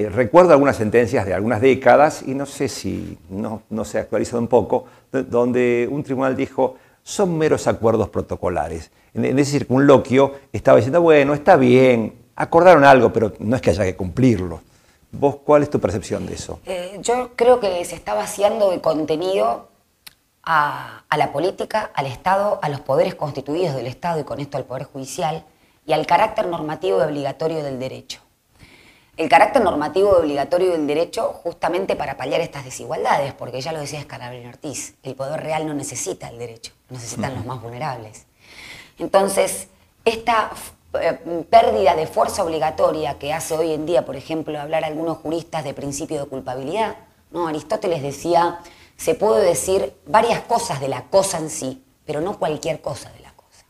recuerdo 0.07 0.53
algunas 0.53 0.77
sentencias 0.77 1.25
de 1.25 1.33
algunas 1.33 1.59
décadas, 1.61 2.23
y 2.25 2.33
no 2.33 2.45
sé 2.45 2.69
si 2.69 3.17
no, 3.29 3.63
no 3.69 3.83
se 3.83 3.97
ha 3.97 4.01
actualizado 4.01 4.41
un 4.41 4.47
poco, 4.47 4.85
donde 5.11 5.87
un 5.91 6.03
tribunal 6.03 6.37
dijo, 6.37 6.77
son 7.09 7.37
meros 7.37 7.67
acuerdos 7.67 8.09
protocolares. 8.09 8.91
En, 9.15 9.39
ese 9.39 9.51
circunloquio 9.51 10.35
estaba 10.53 10.77
diciendo, 10.77 11.01
bueno, 11.01 11.33
está 11.33 11.55
bien, 11.55 12.13
acordaron 12.35 12.85
algo, 12.85 13.11
pero 13.11 13.33
no 13.39 13.55
es 13.55 13.61
que 13.61 13.71
haya 13.71 13.83
que 13.83 13.95
cumplirlo. 13.95 14.61
¿Vos 15.11 15.37
cuál 15.43 15.63
es 15.63 15.71
tu 15.71 15.79
percepción 15.79 16.27
de 16.27 16.35
eso? 16.35 16.59
Eh, 16.67 16.99
yo 17.01 17.31
creo 17.35 17.59
que 17.59 17.83
se 17.83 17.95
está 17.95 18.13
vaciando 18.13 18.69
de 18.69 18.79
contenido 18.79 19.69
a, 20.43 21.03
la 21.17 21.31
política, 21.31 21.89
al 21.95 22.05
Estado, 22.05 22.59
a 22.61 22.69
los 22.69 22.81
poderes 22.81 23.15
constituidos 23.15 23.75
del 23.75 23.87
Estado 23.87 24.19
y 24.19 24.23
con 24.23 24.39
esto 24.39 24.57
al 24.57 24.65
Poder 24.65 24.83
Judicial 24.83 25.43
y 25.87 25.93
al 25.93 26.05
carácter 26.05 26.45
normativo 26.45 26.99
y 26.99 27.01
obligatorio 27.01 27.63
del 27.63 27.79
derecho 27.79 28.19
el 29.19 29.27
carácter 29.27 29.61
normativo 29.61 30.11
obligatorio 30.11 30.71
del 30.71 30.88
derecho 30.88 31.33
justamente 31.43 31.97
para 31.97 32.15
paliar 32.15 32.39
estas 32.39 32.63
desigualdades, 32.63 33.33
porque 33.33 33.59
ya 33.59 33.73
lo 33.73 33.81
decía 33.81 33.99
Escalabrín 33.99 34.47
Ortiz, 34.47 34.95
el 35.03 35.13
poder 35.13 35.41
real 35.41 35.67
no 35.67 35.73
necesita 35.73 36.29
el 36.29 36.39
derecho, 36.39 36.71
necesitan 36.89 37.35
los 37.35 37.45
más 37.45 37.61
vulnerables. 37.61 38.27
Entonces, 38.97 39.67
esta 40.05 40.51
eh, 41.01 41.45
pérdida 41.49 41.97
de 41.97 42.07
fuerza 42.07 42.45
obligatoria 42.45 43.19
que 43.19 43.33
hace 43.33 43.57
hoy 43.57 43.73
en 43.73 43.85
día, 43.85 44.05
por 44.05 44.15
ejemplo, 44.15 44.57
hablar 44.57 44.85
algunos 44.85 45.17
juristas 45.17 45.65
de 45.65 45.73
principio 45.73 46.23
de 46.23 46.29
culpabilidad, 46.29 46.95
¿no? 47.31 47.49
Aristóteles 47.49 48.01
decía, 48.01 48.61
se 48.95 49.15
puede 49.15 49.45
decir 49.45 49.97
varias 50.07 50.39
cosas 50.43 50.79
de 50.79 50.88
la 50.88 51.03
cosa 51.09 51.39
en 51.39 51.49
sí, 51.49 51.83
pero 52.05 52.21
no 52.21 52.39
cualquier 52.39 52.79
cosa 52.79 53.11
de 53.11 53.19
la 53.19 53.33
cosa. 53.33 53.65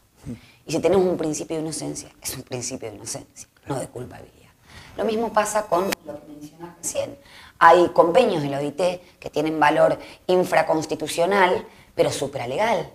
Y 0.68 0.74
si 0.74 0.80
tenemos 0.80 1.08
un 1.08 1.18
principio 1.18 1.56
de 1.56 1.64
inocencia, 1.64 2.12
es 2.22 2.36
un 2.36 2.44
principio 2.44 2.92
de 2.92 2.98
inocencia, 2.98 3.48
no 3.66 3.80
de 3.80 3.88
culpabilidad. 3.88 4.49
Lo 4.98 5.06
mismo 5.06 5.32
pasa 5.32 5.64
con 5.64 5.86
lo 6.06 6.20
que 6.20 6.28
mencionaste 6.28 6.78
recién. 6.82 7.18
Hay 7.60 7.90
convenios 7.90 8.42
de 8.42 8.50
la 8.50 8.60
OIT 8.60 8.82
que 9.20 9.30
tienen 9.30 9.60
valor 9.60 9.98
infraconstitucional, 10.28 11.66
pero 11.96 12.12
supralegal. 12.12 12.94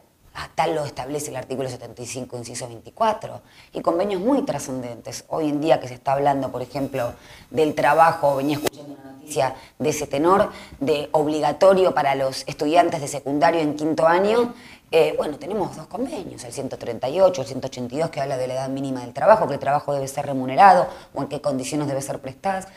Tal 0.55 0.75
lo 0.75 0.85
establece 0.85 1.31
el 1.31 1.37
artículo 1.37 1.69
75, 1.69 2.37
inciso 2.37 2.67
24. 2.67 3.41
Y 3.73 3.81
convenios 3.83 4.21
muy 4.21 4.43
trascendentes. 4.43 5.25
Hoy 5.29 5.49
en 5.49 5.61
día 5.61 5.81
que 5.81 5.89
se 5.89 5.95
está 5.95 6.13
hablando, 6.13 6.51
por 6.51 6.63
ejemplo, 6.63 7.13
del 7.51 7.75
trabajo, 7.75 8.37
venía 8.37 8.57
escuchando 8.57 8.95
una 8.95 9.13
noticia 9.13 9.55
de 9.79 9.89
ese 9.89 10.07
tenor, 10.07 10.51
de 10.81 11.09
obligatorio 11.13 11.95
para 11.95 12.15
los 12.15 12.45
estudiantes 12.47 13.01
de 13.01 13.09
secundario 13.09 13.61
en 13.61 13.75
quinto 13.75 14.07
año, 14.07 14.55
eh, 14.97 15.13
bueno, 15.17 15.39
tenemos 15.39 15.77
dos 15.77 15.89
convenios, 15.89 16.45
el 16.45 16.53
138, 16.53 17.41
el 17.41 17.47
182, 17.49 18.11
que 18.11 18.21
habla 18.21 18.37
de 18.37 18.47
la 18.47 18.55
edad 18.55 18.69
mínima 18.69 19.01
del 19.01 19.13
trabajo, 19.13 19.49
que 19.49 19.55
el 19.55 19.59
trabajo 19.59 19.93
debe 19.93 20.07
ser 20.07 20.25
remunerado 20.25 20.87
o 21.13 21.21
en 21.21 21.27
qué 21.27 21.41
condiciones 21.41 21.89
debe 21.89 22.01
ser 22.01 22.21
prestado. 22.21 22.69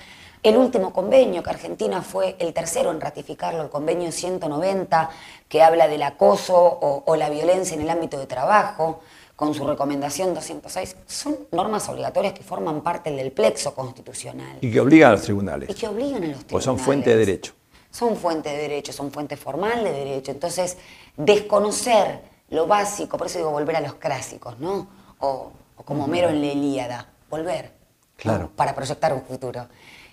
El 0.42 0.58
último 0.58 0.92
convenio, 0.92 1.44
que 1.44 1.52
Argentina 1.52 2.02
fue 2.02 2.36
el 2.40 2.54
tercero 2.54 2.90
en 2.90 3.02
ratificarlo, 3.02 3.62
el 3.62 3.70
convenio 3.70 4.12
190, 4.12 5.12
que 5.48 5.62
habla 5.62 5.88
del 5.88 6.02
acoso 6.02 6.56
o, 6.58 7.16
la 7.16 7.30
violencia 7.30 7.76
en 7.76 7.82
el 7.82 7.90
ámbito 7.92 8.18
de 8.18 8.26
trabajo, 8.26 9.02
con 9.36 9.54
su 9.54 9.68
recomendación 9.68 10.34
206, 10.34 10.96
son 11.06 11.38
normas 11.52 11.88
obligatorias 11.88 12.34
que 12.34 12.42
forman 12.42 12.82
parte 12.82 13.12
del 13.12 13.32
plexo 13.32 13.76
constitucional. 13.76 14.58
Y 14.62 14.72
que 14.72 14.80
obligan 14.80 15.10
a 15.10 15.12
los 15.12 15.22
tribunales. 15.22 15.70
Y 15.70 15.76
que 15.76 15.88
obligan 15.88 16.24
a 16.24 16.28
los 16.30 16.38
tribunales. 16.38 16.46
Pues 16.50 16.66
son 16.66 16.80
fuente 16.80 17.12
de 17.12 17.18
derecho 17.18 17.54
son 17.98 18.16
fuente 18.16 18.50
de 18.50 18.58
derecho, 18.58 18.94
son 18.94 19.12
fuente 19.12 19.38
formal 19.38 19.84
de 19.84 19.92
derecho. 19.92 20.32
Entonces, 20.32 20.78
desconocer 21.18 22.22
lo 22.50 22.68
básico, 22.68 23.18
por 23.18 23.28
eso 23.28 23.40
digo 23.40 23.52
volver 23.52 23.76
a 23.76 23.82
los 23.82 23.96
clásicos, 23.96 24.58
¿no? 24.60 24.88
O, 25.20 25.52
como 25.84 26.06
Homero 26.06 26.30
en 26.30 26.42
la 26.42 26.48
Ilíada, 26.48 27.10
volver. 27.30 27.74
Claro. 28.16 28.50
Para 28.56 28.74
proyectar 28.74 29.14
un 29.14 29.22
futuro. 29.22 29.68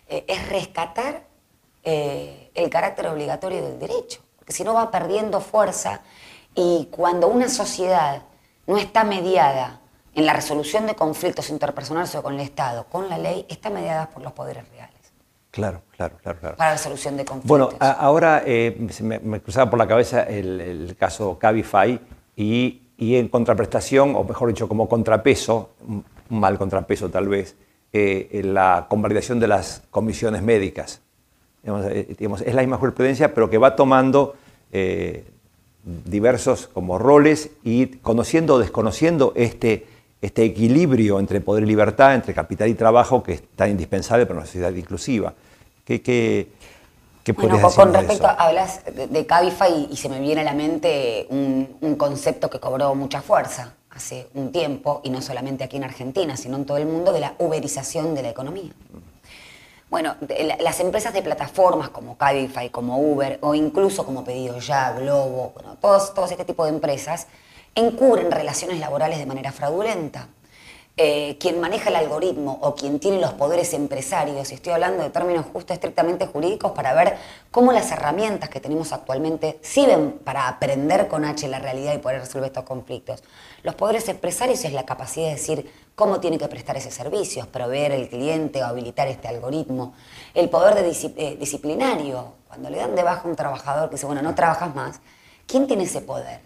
Eh, 0.08 0.25
es 0.28 0.49
rescatar 0.49 1.23
eh, 1.82 2.50
el 2.54 2.68
carácter 2.68 3.06
obligatorio 3.06 3.62
del 3.62 3.78
derecho, 3.78 4.20
porque 4.37 4.52
si 4.52 4.64
no 4.64 4.75
va 4.75 4.90
perdiendo 4.90 5.40
fuerza 5.40 6.00
y 6.54 6.88
cuando 6.90 7.28
una 7.28 7.49
sociedad 7.49 8.23
no 8.66 8.78
está 8.78 9.04
mediada 9.04 9.80
en 10.14 10.26
la 10.26 10.32
resolución 10.32 10.87
de 10.87 10.94
conflictos 10.94 11.50
interpersonales 11.50 12.14
o 12.14 12.23
con 12.23 12.34
el 12.34 12.40
Estado, 12.40 12.87
con 12.87 13.08
la 13.08 13.18
ley, 13.18 13.46
está 13.49 13.70
mediada 13.70 14.11
por 14.11 14.23
los 14.23 14.32
poderes 14.32 14.68
reales. 14.70 14.93
Claro, 15.54 15.82
claro, 15.96 16.16
claro. 16.20 16.40
claro. 16.40 16.56
Para 16.56 16.73
la 16.73 16.78
solución 16.78 17.16
de 17.16 17.25
conflictos. 17.25 17.49
Bueno, 17.49 17.68
ahora 17.78 18.42
eh, 18.44 18.76
me, 19.02 19.40
cruzaba 19.40 19.70
por 19.70 19.78
la 19.78 19.87
cabeza 19.87 20.25
el, 20.25 20.96
caso 20.99 21.38
Cabify 21.38 22.00
y, 22.34 22.80
en 22.99 23.28
contraprestación, 23.28 24.16
o 24.16 24.24
mejor 24.24 24.48
dicho, 24.48 24.66
como 24.66 24.88
contrapeso, 24.88 25.70
un 25.87 26.05
mal 26.29 26.59
contrapeso 26.59 27.09
tal 27.09 27.29
vez, 27.29 27.55
eh, 27.92 28.42
la 28.44 28.87
convalidación 28.88 29.38
de 29.38 29.46
las 29.46 29.85
comisiones 29.92 30.42
médicas. 30.42 31.02
Eh, 31.62 32.16
es 32.18 32.55
la 32.55 32.62
misma 32.62 32.79
jurisprudencia, 32.79 33.33
pero 33.33 33.48
que 33.48 33.59
va 33.59 33.76
tomando 33.76 34.35
diversos 35.85 36.66
como 36.66 36.98
roles 36.98 37.50
y 37.62 37.87
conociendo 37.98 38.55
o 38.55 38.59
desconociendo 38.59 39.33
este, 39.37 39.87
este 40.20 40.42
equilibrio 40.42 41.20
entre 41.20 41.40
poder 41.40 41.62
y 41.62 41.66
libertad, 41.66 42.16
entre 42.16 42.35
capital 42.35 42.68
y 42.70 42.74
trabajo, 42.74 43.22
que 43.22 43.35
es 43.35 43.42
tan 43.55 43.70
indispensable 43.70 44.26
para 44.26 44.40
una 44.40 44.46
sociedad 44.46 44.74
inclusiva. 44.74 45.33
¿Qué, 45.85 46.01
qué, 46.01 46.49
qué 47.23 47.33
bueno, 47.33 47.61
con 47.70 47.92
respecto, 47.92 48.27
a, 48.27 48.33
hablas 48.33 48.81
de, 48.87 49.27
Cabify 49.27 49.88
y, 49.90 49.97
se 49.97 50.09
me 50.09 50.18
viene 50.18 50.40
a 50.40 50.44
la 50.44 50.55
mente 50.55 51.27
un, 51.29 51.97
concepto 51.99 52.49
que 52.49 52.59
cobró 52.59 52.94
mucha 52.94 53.20
fuerza 53.20 53.75
hace 53.90 54.29
un 54.35 54.51
tiempo, 54.51 55.01
y 55.05 55.11
no 55.11 55.23
solamente 55.23 55.62
aquí 55.62 55.77
en 55.77 55.85
Argentina, 55.85 56.37
sino 56.37 56.57
en 56.57 56.64
todo 56.64 56.79
el 56.79 56.87
mundo, 56.87 57.12
de 57.12 57.20
la 57.20 57.35
uberización 57.38 58.14
de 58.14 58.23
la 58.23 58.31
economía. 58.31 58.73
Bueno, 59.88 60.16
las 60.59 60.81
empresas 60.81 61.12
de 61.12 61.23
plataformas 61.23 61.90
como 61.90 62.16
Cabify, 62.16 62.70
como 62.70 62.99
Uber, 62.99 63.38
o 63.42 63.55
incluso 63.55 64.05
como 64.05 64.25
Pedido 64.25 64.59
Ya, 64.59 64.92
Globo, 64.92 65.53
bueno, 65.55 65.77
todos, 65.81 66.12
todos 66.14 66.33
este 66.33 66.44
tipo 66.44 66.64
de 66.64 66.70
empresas, 66.70 67.29
encubren 67.75 68.33
relaciones 68.33 68.81
laborales 68.81 69.18
de 69.18 69.27
manera 69.27 69.53
fraudulenta. 69.53 70.29
Eh, 70.96 71.38
quien 71.40 71.59
maneja 71.59 71.90
el 71.90 71.96
algoritmo 71.96 72.57
o 72.62 72.76
quien 72.76 73.00
tiene 73.00 73.20
los 73.20 73.33
poderes 73.33 73.74
empresarios, 73.74 74.52
y 74.52 74.54
estoy 74.54 74.74
hablando 74.74 75.02
de 75.02 75.11
términos 75.11 75.44
justos 75.52 75.74
estrictamente 75.74 76.28
jurídicos, 76.28 76.70
para 76.70 76.94
ver 76.94 77.16
cómo 77.50 77.72
las 77.72 77.90
herramientas 77.90 78.48
que 78.48 78.61
tenemos 78.61 78.92
actualmente 78.92 79.59
sirven 79.61 80.12
para 80.22 80.46
aprender 80.46 81.09
con 81.09 81.24
H 81.24 81.48
la 81.48 81.59
realidad 81.59 81.94
y 81.94 81.98
poder 81.98 82.20
resolver 82.20 82.46
estos 82.46 82.62
conflictos. 82.62 83.24
Los 83.64 83.74
poderes 83.74 84.09
empresarios 84.09 84.64
es 84.64 84.72
la 84.72 84.85
capacidad 84.87 85.26
de 85.26 85.33
decir 85.33 85.68
cómo 85.96 86.20
tiene 86.20 86.38
que 86.38 86.46
prestar 86.46 86.76
ese 86.76 86.92
servicio, 86.92 87.48
proveer 87.48 87.90
el 87.90 88.09
cliente 88.09 88.62
o 88.62 88.66
habilitar 88.66 89.09
este 89.09 89.26
algoritmo. 89.26 89.94
El 90.33 90.48
poder 90.48 90.76
de 90.76 91.12
eh, 91.16 91.37
disciplinario, 91.40 92.35
cuando 92.46 92.70
le 92.70 92.76
dan 92.76 92.94
de 92.94 93.02
baja 93.02 93.22
a 93.22 93.28
un 93.28 93.35
trabajador 93.35 93.88
que 93.88 93.96
dice, 93.96 94.07
bueno, 94.07 94.22
no 94.22 94.37
trabajas 94.37 94.72
más, 94.76 95.00
¿quién 95.48 95.66
tiene 95.66 95.83
ese 95.83 96.02
poder? 96.02 96.40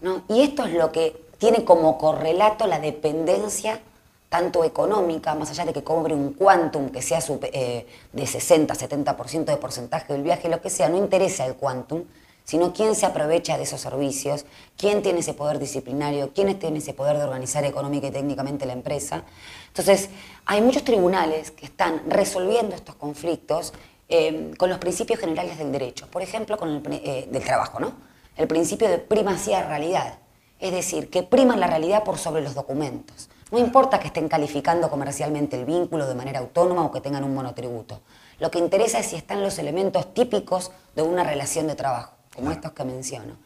¿No? 0.00 0.22
Y 0.30 0.40
esto 0.40 0.64
es 0.64 0.72
lo 0.72 0.90
que 0.90 1.27
tiene 1.38 1.64
como 1.64 1.98
correlato 1.98 2.66
la 2.66 2.78
dependencia 2.78 3.80
tanto 4.28 4.62
económica, 4.64 5.34
más 5.34 5.50
allá 5.50 5.64
de 5.64 5.72
que 5.72 5.82
cobre 5.82 6.14
un 6.14 6.34
quantum 6.34 6.90
que 6.90 7.00
sea 7.00 7.20
eh, 7.52 7.86
de 8.12 8.26
60, 8.26 8.74
70% 8.74 9.44
de 9.44 9.56
porcentaje 9.56 10.12
del 10.12 10.22
viaje, 10.22 10.48
lo 10.48 10.60
que 10.60 10.68
sea, 10.68 10.88
no 10.88 10.98
interesa 10.98 11.46
el 11.46 11.54
quantum, 11.54 12.04
sino 12.44 12.72
quién 12.72 12.94
se 12.94 13.06
aprovecha 13.06 13.56
de 13.56 13.64
esos 13.64 13.80
servicios, 13.80 14.44
quién 14.76 15.02
tiene 15.02 15.20
ese 15.20 15.34
poder 15.34 15.58
disciplinario, 15.58 16.30
quién 16.34 16.58
tiene 16.58 16.78
ese 16.78 16.94
poder 16.94 17.16
de 17.16 17.24
organizar 17.24 17.64
económica 17.64 18.06
y 18.06 18.10
técnicamente 18.10 18.66
la 18.66 18.72
empresa. 18.72 19.22
Entonces, 19.68 20.08
hay 20.46 20.60
muchos 20.62 20.84
tribunales 20.84 21.50
que 21.50 21.66
están 21.66 22.02
resolviendo 22.08 22.74
estos 22.74 22.94
conflictos 22.94 23.72
eh, 24.08 24.52
con 24.58 24.70
los 24.70 24.78
principios 24.78 25.20
generales 25.20 25.58
del 25.58 25.72
derecho, 25.72 26.06
por 26.10 26.22
ejemplo, 26.22 26.56
con 26.56 26.70
el 26.70 26.82
eh, 27.04 27.28
del 27.30 27.44
trabajo, 27.44 27.80
¿no? 27.80 27.92
El 28.36 28.46
principio 28.46 28.88
de 28.88 28.98
primacía 28.98 29.62
de 29.62 29.68
realidad 29.68 30.18
es 30.60 30.72
decir, 30.72 31.10
que 31.10 31.22
priman 31.22 31.60
la 31.60 31.66
realidad 31.66 32.04
por 32.04 32.18
sobre 32.18 32.42
los 32.42 32.54
documentos. 32.54 33.28
No 33.50 33.58
importa 33.58 33.98
que 33.98 34.08
estén 34.08 34.28
calificando 34.28 34.90
comercialmente 34.90 35.58
el 35.58 35.64
vínculo 35.64 36.06
de 36.06 36.14
manera 36.14 36.40
autónoma 36.40 36.84
o 36.84 36.92
que 36.92 37.00
tengan 37.00 37.24
un 37.24 37.34
monotributo. 37.34 38.00
Lo 38.38 38.50
que 38.50 38.58
interesa 38.58 38.98
es 38.98 39.06
si 39.06 39.16
están 39.16 39.42
los 39.42 39.58
elementos 39.58 40.12
típicos 40.12 40.70
de 40.94 41.02
una 41.02 41.24
relación 41.24 41.66
de 41.66 41.74
trabajo, 41.74 42.12
como 42.34 42.50
estos 42.50 42.72
que 42.72 42.84
menciono. 42.84 43.36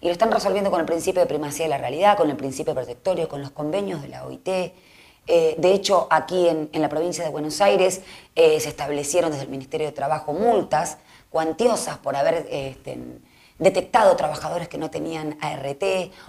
Y 0.00 0.06
lo 0.06 0.12
están 0.12 0.30
resolviendo 0.30 0.70
con 0.70 0.80
el 0.80 0.86
principio 0.86 1.20
de 1.20 1.26
primacía 1.26 1.64
de 1.64 1.70
la 1.70 1.78
realidad, 1.78 2.16
con 2.16 2.28
el 2.30 2.36
principio 2.36 2.74
protectorio, 2.74 3.28
con 3.28 3.40
los 3.40 3.50
convenios 3.50 4.02
de 4.02 4.08
la 4.08 4.26
OIT. 4.26 4.48
Eh, 5.28 5.56
de 5.58 5.72
hecho, 5.72 6.06
aquí 6.10 6.48
en, 6.48 6.70
la 6.72 6.88
provincia 6.88 7.24
de 7.24 7.30
Buenos 7.30 7.60
Aires 7.60 8.02
eh, 8.36 8.60
se 8.60 8.68
establecieron 8.68 9.30
desde 9.30 9.44
el 9.44 9.50
Ministerio 9.50 9.86
de 9.86 9.92
Trabajo 9.92 10.32
multas 10.32 10.98
cuantiosas 11.30 11.98
por 11.98 12.14
haber 12.14 12.46
este, 12.50 12.98
detectado 13.58 14.14
trabajadores 14.16 14.68
que 14.68 14.76
no 14.78 14.90
tenían 14.90 15.38
ART 15.40 15.82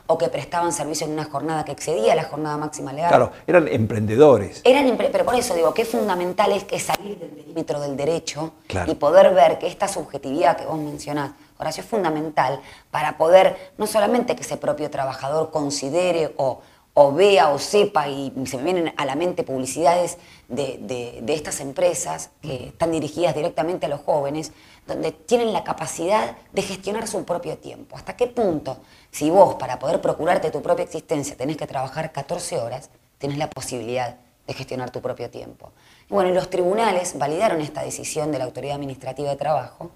o 0.08 0.18
que 0.18 0.30
prestaban 0.30 0.72
servicio 0.72 1.06
en 1.08 1.14
una 1.14 1.26
jornada 1.26 1.66
que 1.66 1.74
excedía 1.74 2.16
la 2.16 2.24
jornada 2.24 2.58
máxima 2.58 2.94
legal. 2.94 3.10
Claro, 3.10 3.32
eran 3.46 3.68
emprendedores. 3.68 4.62
Eran 4.64 4.98
pero 4.98 5.26
por 5.26 5.36
eso 5.36 5.54
digo 5.54 5.74
que 5.74 5.82
es 5.82 5.90
fundamental 5.90 6.52
es 6.54 6.64
que 6.64 6.80
salir 6.80 7.18
del 7.18 7.30
perímetro 7.30 7.80
del 7.82 7.98
derecho 7.98 8.54
y 8.86 8.96
poder 8.96 9.34
ver 9.34 9.60
que 9.60 9.68
esta 9.68 9.88
subjetividad 9.88 10.58
que 10.58 10.66
vos 10.66 10.80
mencionás, 10.80 11.32
Horacio, 11.58 11.84
es 11.84 11.90
fundamental 11.90 12.62
para 12.92 13.18
poder 13.18 13.74
no 13.78 13.88
solamente 13.88 14.36
que 14.36 14.44
ese 14.44 14.58
propio 14.58 14.90
trabajador 14.90 15.52
considere 15.52 16.34
o, 16.38 16.62
o 17.00 17.14
vea 17.14 17.50
o 17.50 17.60
sepa, 17.60 18.10
y 18.10 18.34
se 18.46 18.58
me 18.58 18.64
vienen 18.64 18.92
a 18.98 19.06
la 19.06 19.16
mente 19.16 19.44
publicidades 19.44 20.18
de, 20.48 21.24
estas 21.28 21.60
empresas 21.60 22.32
que 22.42 22.70
están 22.70 22.92
dirigidas 22.92 23.36
directamente 23.36 23.86
a 23.86 23.90
los 23.90 24.02
jóvenes, 24.02 24.52
donde 24.88 25.12
tienen 25.12 25.54
la 25.54 25.64
capacidad 25.64 26.38
de 26.52 26.62
gestionar 26.62 27.08
su 27.08 27.24
propio 27.26 27.58
tiempo. 27.58 27.96
¿Hasta 27.96 28.16
qué 28.16 28.28
punto, 28.28 28.78
si 29.12 29.30
vos 29.30 29.56
para 29.56 29.80
poder 29.80 30.02
procurarte 30.02 30.50
tu 30.52 30.62
propia 30.62 30.84
existencia 30.86 31.36
tenés 31.36 31.58
que 31.58 31.68
trabajar 31.68 32.12
14 32.12 32.60
horas, 32.60 32.90
tenés 33.18 33.38
la 33.38 33.50
posibilidad 33.50 34.16
de 34.48 34.54
gestionar 34.54 34.90
tu 34.90 35.02
propio 35.02 35.30
tiempo? 35.30 35.72
Y 36.10 36.14
bueno, 36.14 36.32
los 36.32 36.50
tribunales 36.50 37.18
validaron 37.18 37.62
esta 37.62 37.84
decisión 37.84 38.32
de 38.32 38.40
la 38.40 38.46
Autoridad 38.46 38.76
Administrativa 38.76 39.30
de 39.30 39.36
Trabajo 39.36 39.92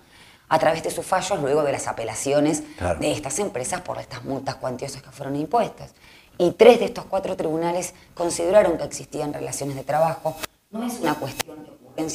a 0.49 0.59
través 0.59 0.83
de 0.83 0.91
sus 0.91 1.05
fallos 1.05 1.39
luego 1.39 1.63
de 1.63 1.71
las 1.71 1.87
apelaciones 1.87 2.63
de 2.99 3.11
estas 3.11 3.39
empresas 3.39 3.81
por 3.81 3.97
estas 3.99 4.25
multas 4.25 4.55
cuantiosas 4.55 5.01
que 5.01 5.11
fueron 5.11 5.37
impuestas 5.37 5.93
y 6.37 6.51
tres 6.51 6.79
de 6.79 6.85
estos 6.85 7.05
cuatro 7.05 7.37
tribunales 7.37 7.93
consideraron 8.15 8.77
que 8.77 8.83
existían 8.83 9.31
relaciones 9.31 9.75
de 9.75 9.83
trabajo. 9.83 10.35
No 10.71 10.83
es 10.85 10.99
una 10.99 11.13
cuestión 11.13 11.63
de 11.63 11.71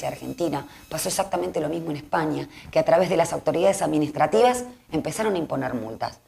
argentina, 0.07 0.67
pasó 0.89 1.09
exactamente 1.09 1.61
lo 1.61 1.69
mismo 1.69 1.91
en 1.91 1.97
España, 1.97 2.49
que 2.71 2.79
a 2.79 2.85
través 2.85 3.09
de 3.09 3.17
las 3.17 3.33
autoridades 3.33 3.83
administrativas 3.83 4.65
empezaron 4.93 5.35
a 5.35 5.39
imponer 5.39 5.75
multas. 5.75 6.19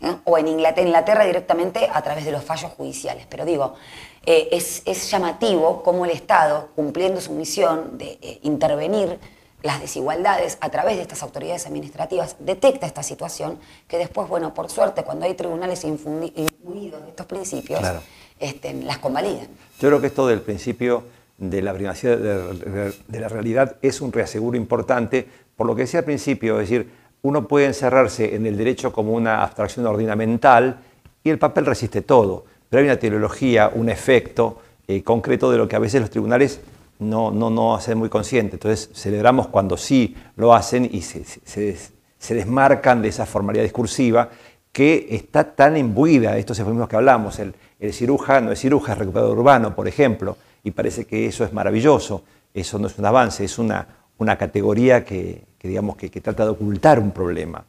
¿eh? 0.00 0.16
O 0.24 0.38
en 0.38 0.48
Inglaterra, 0.48 1.24
directamente 1.24 1.88
a 1.92 2.02
través 2.02 2.24
de 2.24 2.32
los 2.32 2.44
fallos 2.44 2.72
judiciales. 2.72 3.26
Pero 3.28 3.44
digo, 3.44 3.74
eh, 4.24 4.48
es, 4.52 5.10
llamativo 5.10 5.82
cómo 5.82 6.04
el 6.04 6.10
Estado, 6.10 6.68
cumpliendo 6.74 7.20
su 7.20 7.32
misión 7.32 7.98
de 7.98 8.18
eh, 8.20 8.40
intervenir 8.42 9.18
las 9.62 9.80
desigualdades 9.80 10.58
a 10.60 10.70
través 10.70 10.96
de 10.96 11.02
estas 11.02 11.22
autoridades 11.22 11.66
administrativas, 11.66 12.36
detecta 12.38 12.86
esta 12.86 13.02
situación 13.02 13.58
que 13.88 13.98
después, 13.98 14.28
bueno, 14.28 14.54
por 14.54 14.70
suerte, 14.70 15.02
cuando 15.02 15.24
hay 15.26 15.34
tribunales 15.34 15.82
influidos 15.84 17.02
de 17.02 17.08
estos 17.08 17.26
principios, 17.26 17.80
este, 18.38 18.74
las 18.74 18.98
convalidan. 18.98 19.48
Yo 19.80 19.88
creo 19.88 20.00
que 20.00 20.06
esto 20.08 20.26
del 20.26 20.42
principio 20.42 21.04
de 21.38 21.62
la 21.62 21.74
privacidad 21.74 22.18
de, 22.18 23.20
la 23.20 23.28
realidad 23.28 23.76
es 23.82 24.00
un 24.00 24.12
reaseguro 24.12 24.56
importante, 24.56 25.26
por 25.56 25.66
lo 25.66 25.74
que 25.74 25.82
decía 25.82 26.00
al 26.00 26.04
principio, 26.04 26.60
es 26.60 26.68
decir, 26.68 26.90
uno 27.22 27.46
puede 27.48 27.66
encerrarse 27.66 28.34
en 28.34 28.46
el 28.46 28.56
derecho 28.56 28.92
como 28.92 29.12
una 29.12 29.42
abstracción 29.42 29.86
ordenamental 29.86 30.78
y 31.22 31.30
el 31.30 31.38
papel 31.38 31.66
resiste 31.66 32.02
todo, 32.02 32.44
pero 32.68 32.80
hay 32.80 32.86
una 32.86 32.98
teología, 32.98 33.70
un 33.74 33.88
efecto 33.88 34.60
eh, 34.86 35.02
concreto 35.02 35.50
de 35.50 35.58
lo 35.58 35.68
que 35.68 35.76
a 35.76 35.80
veces 35.80 36.00
los 36.00 36.10
tribunales 36.10 36.60
no, 36.98 37.30
no, 37.30 37.50
no 37.50 37.74
hacen 37.74 37.98
muy 37.98 38.08
consciente. 38.08 38.56
Entonces 38.56 38.90
celebramos 38.94 39.48
cuando 39.48 39.76
sí 39.76 40.16
lo 40.36 40.54
hacen 40.54 40.88
y 40.90 41.02
se, 41.02 41.24
se, 41.24 42.34
desmarcan 42.34 43.02
de 43.02 43.08
esa 43.08 43.26
formalidad 43.26 43.64
discursiva 43.64 44.30
que 44.72 45.08
está 45.10 45.54
tan 45.54 45.76
imbuida 45.76 46.32
de 46.32 46.40
estos 46.40 46.58
eufemismos 46.58 46.88
que 46.88 46.96
hablamos. 46.96 47.38
El, 47.38 47.54
el 47.80 47.92
cirujano 47.92 48.52
es 48.52 48.60
cirujano, 48.60 48.92
es 48.92 48.98
recuperador 49.00 49.38
urbano, 49.38 49.74
por 49.74 49.88
ejemplo, 49.88 50.36
y 50.66 50.72
parece 50.72 51.06
que 51.06 51.26
eso 51.26 51.44
es 51.44 51.52
maravilloso. 51.52 52.24
Eso 52.52 52.76
no 52.80 52.88
es 52.88 52.98
un 52.98 53.06
avance, 53.06 53.44
es 53.44 53.56
una, 53.56 53.86
una 54.18 54.36
categoría 54.36 55.04
que, 55.04 55.44
digamos, 55.62 55.96
que, 55.96 56.08
trata 56.08 56.42
de 56.44 56.50
ocultar 56.50 56.98
un 56.98 57.12
problema. 57.12 57.64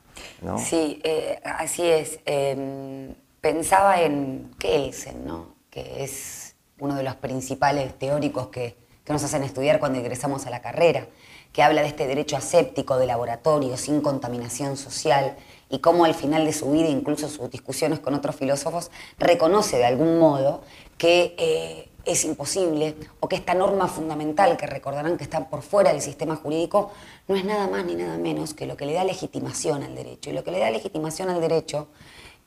Sí, 0.57 0.99
eh, 1.03 1.39
así 1.43 1.83
es. 1.83 2.19
Em, 2.25 3.13
pensaba 3.39 4.01
en 4.01 4.49
Kelsen, 4.57 5.27
¿no? 5.27 5.53
que 5.69 6.03
es 6.03 6.55
uno 6.79 6.95
de 6.95 7.03
los 7.03 7.15
principales 7.17 7.93
teóricos 7.99 8.47
que, 8.47 8.75
que 9.03 9.13
nos 9.13 9.23
hacen 9.23 9.43
estudiar 9.43 9.79
cuando 9.79 9.99
ingresamos 9.99 10.47
a 10.47 10.49
la 10.49 10.63
carrera, 10.63 11.05
que 11.53 11.61
habla 11.61 11.83
de 11.83 11.89
este 11.89 12.07
derecho 12.07 12.35
aséptico 12.35 12.97
de 12.97 13.05
laboratorio, 13.05 13.77
sin 13.77 14.01
contaminación 14.01 14.75
social, 14.75 15.35
y 15.69 15.79
cómo 15.79 16.05
al 16.05 16.15
final 16.15 16.45
de 16.45 16.53
su 16.53 16.71
vida, 16.71 16.87
incluso 16.87 17.29
sus 17.29 17.51
discusiones 17.51 17.99
con 17.99 18.15
otros 18.15 18.35
filósofos, 18.35 18.89
reconoce 19.19 19.77
de 19.77 19.85
algún 19.85 20.17
modo 20.17 20.63
que 20.97 21.35
eh, 21.37 21.86
es 22.07 22.23
imposible 22.25 22.95
o 23.19 23.27
que 23.27 23.35
esta 23.35 23.53
norma 23.53 23.87
fundamental, 23.87 24.57
que 24.57 24.65
recordarán 24.65 25.17
que 25.17 25.23
está 25.23 25.49
por 25.49 25.61
fuera 25.61 25.91
del 25.91 26.01
sistema 26.01 26.35
jurídico, 26.35 26.91
no 27.27 27.35
es 27.35 27.43
nada 27.43 27.67
más 27.67 27.85
ni 27.85 27.95
nada 27.95 28.17
menos 28.17 28.53
que 28.53 28.65
lo 28.65 28.77
que 28.77 28.85
le 28.85 28.93
da 28.93 29.03
legitimación 29.03 29.83
al 29.83 29.93
derecho. 29.93 30.29
Y 30.29 30.33
lo 30.33 30.43
que 30.43 30.51
le 30.51 30.59
da 30.59 30.71
legitimación 30.71 31.29
al 31.29 31.41
derecho 31.41 31.87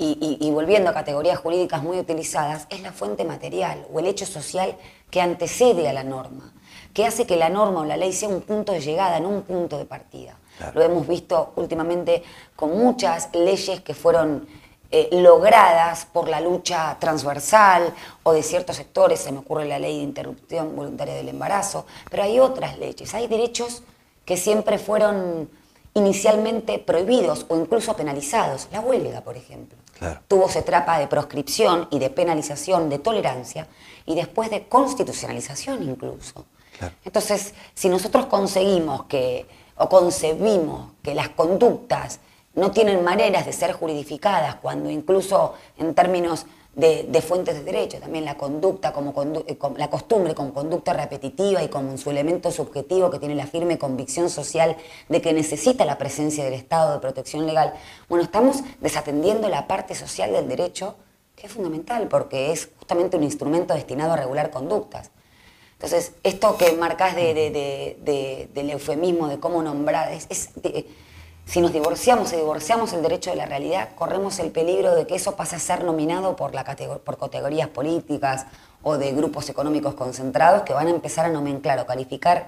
y, 0.02 0.50
volviendo 0.50 0.88
a 0.88 0.94
categorías 0.94 1.38
jurídicas 1.38 1.82
muy 1.82 1.98
utilizadas, 1.98 2.66
es 2.70 2.80
la 2.80 2.90
fuente 2.90 3.24
material 3.24 3.86
o 3.92 4.00
el 4.00 4.06
hecho 4.06 4.24
social 4.24 4.74
que 5.10 5.20
antecede 5.20 5.90
a 5.90 5.92
la 5.92 6.04
norma, 6.04 6.54
que 6.94 7.04
hace 7.04 7.26
que 7.26 7.36
la 7.36 7.50
norma 7.50 7.80
o 7.80 7.84
la 7.84 7.98
ley 7.98 8.14
sea 8.14 8.30
un 8.30 8.40
punto 8.40 8.72
de 8.72 8.80
llegada, 8.80 9.20
no 9.20 9.28
un 9.28 9.42
punto 9.42 9.76
de 9.76 9.84
partida. 9.84 10.38
Lo 10.74 10.82
hemos 10.82 11.06
visto 11.06 11.52
últimamente 11.56 12.22
con 12.56 12.78
muchas 12.78 13.28
leyes 13.34 13.80
que 13.80 13.94
fueron 13.94 14.46
eh, 14.92 15.09
logradas 15.12 16.05
por 16.05 16.29
la 16.29 16.40
lucha 16.40 16.96
transversal 16.98 17.94
o 18.24 18.33
de 18.33 18.42
ciertos 18.42 18.76
sectores, 18.76 19.20
se 19.20 19.31
me 19.31 19.38
ocurre 19.38 19.64
la 19.64 19.79
ley 19.79 19.98
de 19.98 20.03
interrupción 20.03 20.74
voluntaria 20.74 21.14
del 21.14 21.29
embarazo, 21.29 21.87
pero 22.11 22.24
hay 22.24 22.40
otras 22.40 22.79
leyes, 22.79 23.14
hay 23.14 23.29
derechos 23.29 23.83
que 24.24 24.37
siempre 24.37 24.79
fueron 24.79 25.48
inicialmente 25.94 26.79
prohibidos 26.79 27.46
o 27.48 27.57
incluso 27.57 27.94
penalizados, 27.94 28.68
la 28.72 28.81
huelga, 28.81 29.20
por 29.20 29.37
ejemplo. 29.37 29.79
Tuvo 30.29 30.48
se 30.48 30.62
trapa 30.62 30.98
de 30.98 31.07
proscripción 31.07 31.87
y 31.90 31.98
de 31.98 32.11
penalización, 32.11 32.88
de 32.88 32.98
tolerancia 32.98 33.68
y 34.07 34.14
después 34.14 34.50
de 34.50 34.66
constitucionalización 34.66 35.83
incluso. 35.83 36.46
Entonces, 37.05 37.55
si 37.74 37.88
nosotros 37.88 38.26
conseguimos 38.26 39.05
que, 39.05 39.46
o 39.76 39.88
concebimos 39.88 40.92
que 41.03 41.14
las 41.14 41.29
conductas 41.29 42.20
no 42.60 42.70
tienen 42.72 43.02
maneras 43.02 43.46
de 43.46 43.52
ser 43.52 43.72
juridificadas, 43.72 44.56
cuando 44.56 44.90
incluso 44.90 45.54
en 45.78 45.94
términos 45.94 46.46
de, 46.74 47.22
fuentes 47.26 47.54
de 47.54 47.64
derecho, 47.64 47.98
también 47.98 48.24
la 48.24 48.36
conducta 48.36 48.92
como, 48.92 49.14
eh, 49.46 49.58
la 49.76 49.90
costumbre 49.90 50.34
con 50.34 50.52
conducta 50.52 50.92
repetitiva 50.92 51.62
y 51.62 51.68
como 51.68 51.96
su 51.98 52.10
elemento 52.10 52.50
subjetivo 52.52 53.10
que 53.10 53.18
tiene 53.18 53.34
la 53.34 53.46
firme 53.46 53.78
convicción 53.78 54.30
social 54.30 54.76
de 55.08 55.20
que 55.20 55.32
necesita 55.32 55.84
la 55.84 55.98
presencia 55.98 56.44
del 56.44 56.54
Estado 56.54 56.94
de 56.94 57.00
protección 57.00 57.46
legal. 57.46 57.72
Bueno, 58.08 58.24
estamos 58.24 58.62
desatendiendo 58.80 59.48
la 59.48 59.66
parte 59.66 59.94
social 59.94 60.32
del 60.32 60.48
derecho, 60.48 60.96
que 61.34 61.46
es 61.46 61.52
fundamental 61.52 62.08
porque 62.08 62.52
es 62.52 62.68
justamente 62.78 63.16
un 63.16 63.24
instrumento 63.24 63.74
destinado 63.74 64.12
a 64.12 64.16
regular 64.16 64.50
conductas. 64.50 65.10
Entonces, 65.72 66.12
esto 66.22 66.58
que 66.58 66.72
marcas 66.72 67.16
de, 67.16 68.48
del 68.52 68.70
eufemismo, 68.70 69.28
de 69.28 69.40
cómo 69.40 69.62
nombrar, 69.62 70.12
es, 70.12 70.50
si 71.50 71.60
nos 71.60 71.72
divorciamos 71.72 72.32
y 72.32 72.36
divorciamos 72.36 72.92
el 72.92 73.02
derecho 73.02 73.30
de 73.30 73.36
la 73.36 73.44
realidad, 73.44 73.88
corremos 73.96 74.38
el 74.38 74.52
peligro 74.52 74.94
de 74.94 75.08
que 75.08 75.16
eso 75.16 75.34
pase 75.34 75.56
a 75.56 75.58
ser 75.58 75.82
nominado 75.82 76.36
por, 76.36 76.52
categorías 76.52 77.68
políticas 77.68 78.46
o 78.84 78.96
de 78.96 79.10
grupos 79.10 79.48
económicos 79.48 79.94
concentrados 79.94 80.62
que 80.62 80.72
van 80.72 80.86
a 80.86 80.90
empezar 80.90 81.26
a 81.26 81.28
nomenclar 81.28 81.80
o 81.80 81.86
calificar 81.86 82.46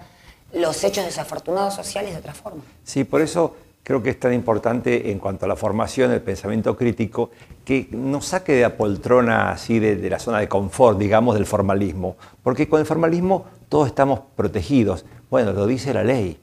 los 0.52 0.84
hechos 0.84 1.04
desafortunados 1.04 1.74
sociales 1.74 2.12
de 2.12 2.18
otra 2.20 2.32
forma. 2.32 2.62
Sí, 2.84 3.02
por 3.02 3.22
eso 3.22 3.56
creo 3.82 4.04
que 4.04 4.10
es 4.10 4.20
tan 4.20 4.32
importante 4.32 5.10
en 5.10 5.18
cuanto 5.18 5.46
a 5.46 5.48
la 5.48 5.56
formación, 5.56 6.12
el 6.12 6.22
pensamiento 6.22 6.76
crítico, 6.76 7.30
que 7.64 7.88
nos 7.90 8.26
saque 8.26 8.52
de 8.52 8.62
la 8.62 8.76
poltrona 8.76 9.50
así 9.50 9.80
de, 9.80 10.08
la 10.08 10.20
zona 10.20 10.38
de 10.38 10.48
confort, 10.48 10.96
digamos, 10.96 11.34
del 11.34 11.46
formalismo. 11.46 12.14
Porque 12.44 12.68
con 12.68 12.78
el 12.78 12.86
formalismo 12.86 13.46
todos 13.68 13.88
estamos 13.88 14.20
protegidos. 14.36 15.04
Bueno, 15.28 15.52
lo 15.52 15.66
dice 15.66 15.92
la 15.92 16.04
ley. 16.04 16.38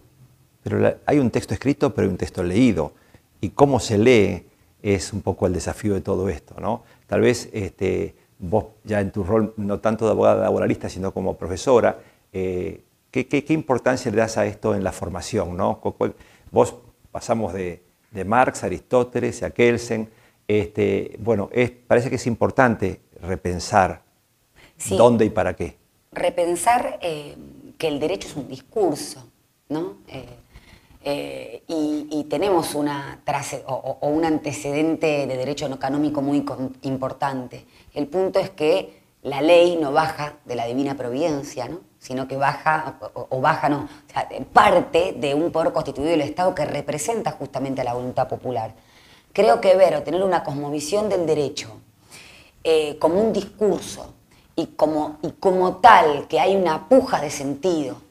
Pero 0.63 0.97
hay 1.05 1.19
un 1.19 1.31
texto 1.31 1.53
escrito, 1.53 1.93
pero 1.93 2.07
hay 2.07 2.11
un 2.11 2.17
texto 2.17 2.43
leído. 2.43 2.93
Y 3.41 3.49
cómo 3.49 3.79
se 3.79 3.97
lee 3.97 4.45
es 4.81 5.13
un 5.13 5.21
poco 5.21 5.47
el 5.47 5.53
desafío 5.53 5.93
de 5.93 6.01
todo 6.01 6.29
esto. 6.29 6.55
¿no? 6.59 6.83
Tal 7.07 7.21
vez 7.21 7.49
este, 7.53 8.15
vos 8.37 8.65
ya 8.83 9.01
en 9.01 9.11
tu 9.11 9.23
rol, 9.23 9.53
no 9.57 9.79
tanto 9.79 10.05
de 10.05 10.11
abogada 10.11 10.43
laboralista, 10.43 10.89
sino 10.89 11.13
como 11.13 11.37
profesora, 11.37 11.99
eh, 12.31 12.83
¿qué, 13.11 13.45
importancia 13.49 14.11
le 14.11 14.17
das 14.17 14.37
a 14.37 14.45
esto 14.45 14.75
en 14.75 14.83
la 14.83 14.91
formación? 14.91 15.55
¿no? 15.55 15.81
Vos 16.51 16.75
pasamos 17.11 17.53
de, 17.53 17.83
Marx, 18.25 18.63
Aristóteles, 18.63 19.43
a 19.43 19.51
Kelsen. 19.51 20.09
Este, 20.47 21.15
bueno, 21.19 21.49
parece 21.87 22.09
que 22.09 22.15
es 22.15 22.25
importante 22.25 23.01
repensar 23.21 24.01
dónde 24.89 25.25
y 25.25 25.29
para 25.29 25.55
qué. 25.55 25.77
Repensar 26.11 26.99
eh, 27.01 27.35
que 27.77 27.87
el 27.87 27.99
derecho 27.99 28.27
es 28.27 28.35
un 28.35 28.47
discurso, 28.47 29.29
¿no? 29.67 29.97
Eh, 30.07 30.38
eh, 31.11 31.63
y, 31.67 32.23
tenemos 32.29 32.75
una 32.75 33.23
o, 33.65 33.97
un 34.01 34.25
antecedente 34.25 35.25
de 35.25 35.37
derecho 35.37 35.67
no 35.67 35.79
canónico 35.79 36.21
muy 36.21 36.45
importante. 36.83 37.65
El 37.95 38.05
punto 38.05 38.37
es 38.37 38.51
que 38.51 39.01
la 39.23 39.41
ley 39.41 39.75
no 39.81 39.91
baja 39.91 40.35
de 40.45 40.53
la 40.55 40.67
divina 40.67 40.95
providencia, 40.95 41.67
¿no? 41.67 41.79
sino 41.97 42.27
que 42.27 42.37
baja, 42.37 42.99
o, 43.15 43.41
baja, 43.41 43.69
no, 43.69 43.89
parte 44.53 45.15
de 45.17 45.33
un 45.33 45.51
poder 45.51 45.73
constituido 45.73 46.11
del 46.11 46.21
Estado 46.21 46.53
que 46.53 46.65
representa 46.65 47.31
justamente 47.31 47.81
a 47.81 47.85
la 47.85 47.95
voluntad 47.95 48.27
popular. 48.27 48.75
Creo 49.33 49.59
que 49.59 49.75
ver 49.75 49.95
o 49.95 50.03
tener 50.03 50.21
una 50.21 50.43
cosmovisión 50.43 51.09
del 51.09 51.25
derecho 51.25 51.69
eh, 52.63 52.97
como 52.99 53.19
un 53.19 53.33
discurso 53.33 54.13
y 54.55 54.67
como, 54.67 55.17
y 55.23 55.31
como 55.31 55.77
tal 55.77 56.27
que 56.27 56.39
hay 56.39 56.55
una 56.55 56.87
puja 56.87 57.19
de 57.19 57.31
sentido 57.31 58.08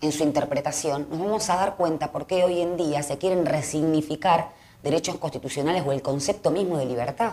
en 0.00 0.12
su 0.12 0.24
interpretación, 0.24 1.06
nos 1.10 1.18
vamos 1.18 1.50
a 1.50 1.56
dar 1.56 1.76
cuenta 1.76 2.10
por 2.10 2.26
qué 2.26 2.44
hoy 2.44 2.60
en 2.60 2.76
día 2.76 3.02
se 3.02 3.18
quieren 3.18 3.44
resignificar 3.44 4.50
derechos 4.82 5.16
constitucionales 5.16 5.84
o 5.86 5.92
el 5.92 6.02
concepto 6.02 6.50
mismo 6.50 6.78
de 6.78 6.86
libertad. 6.86 7.32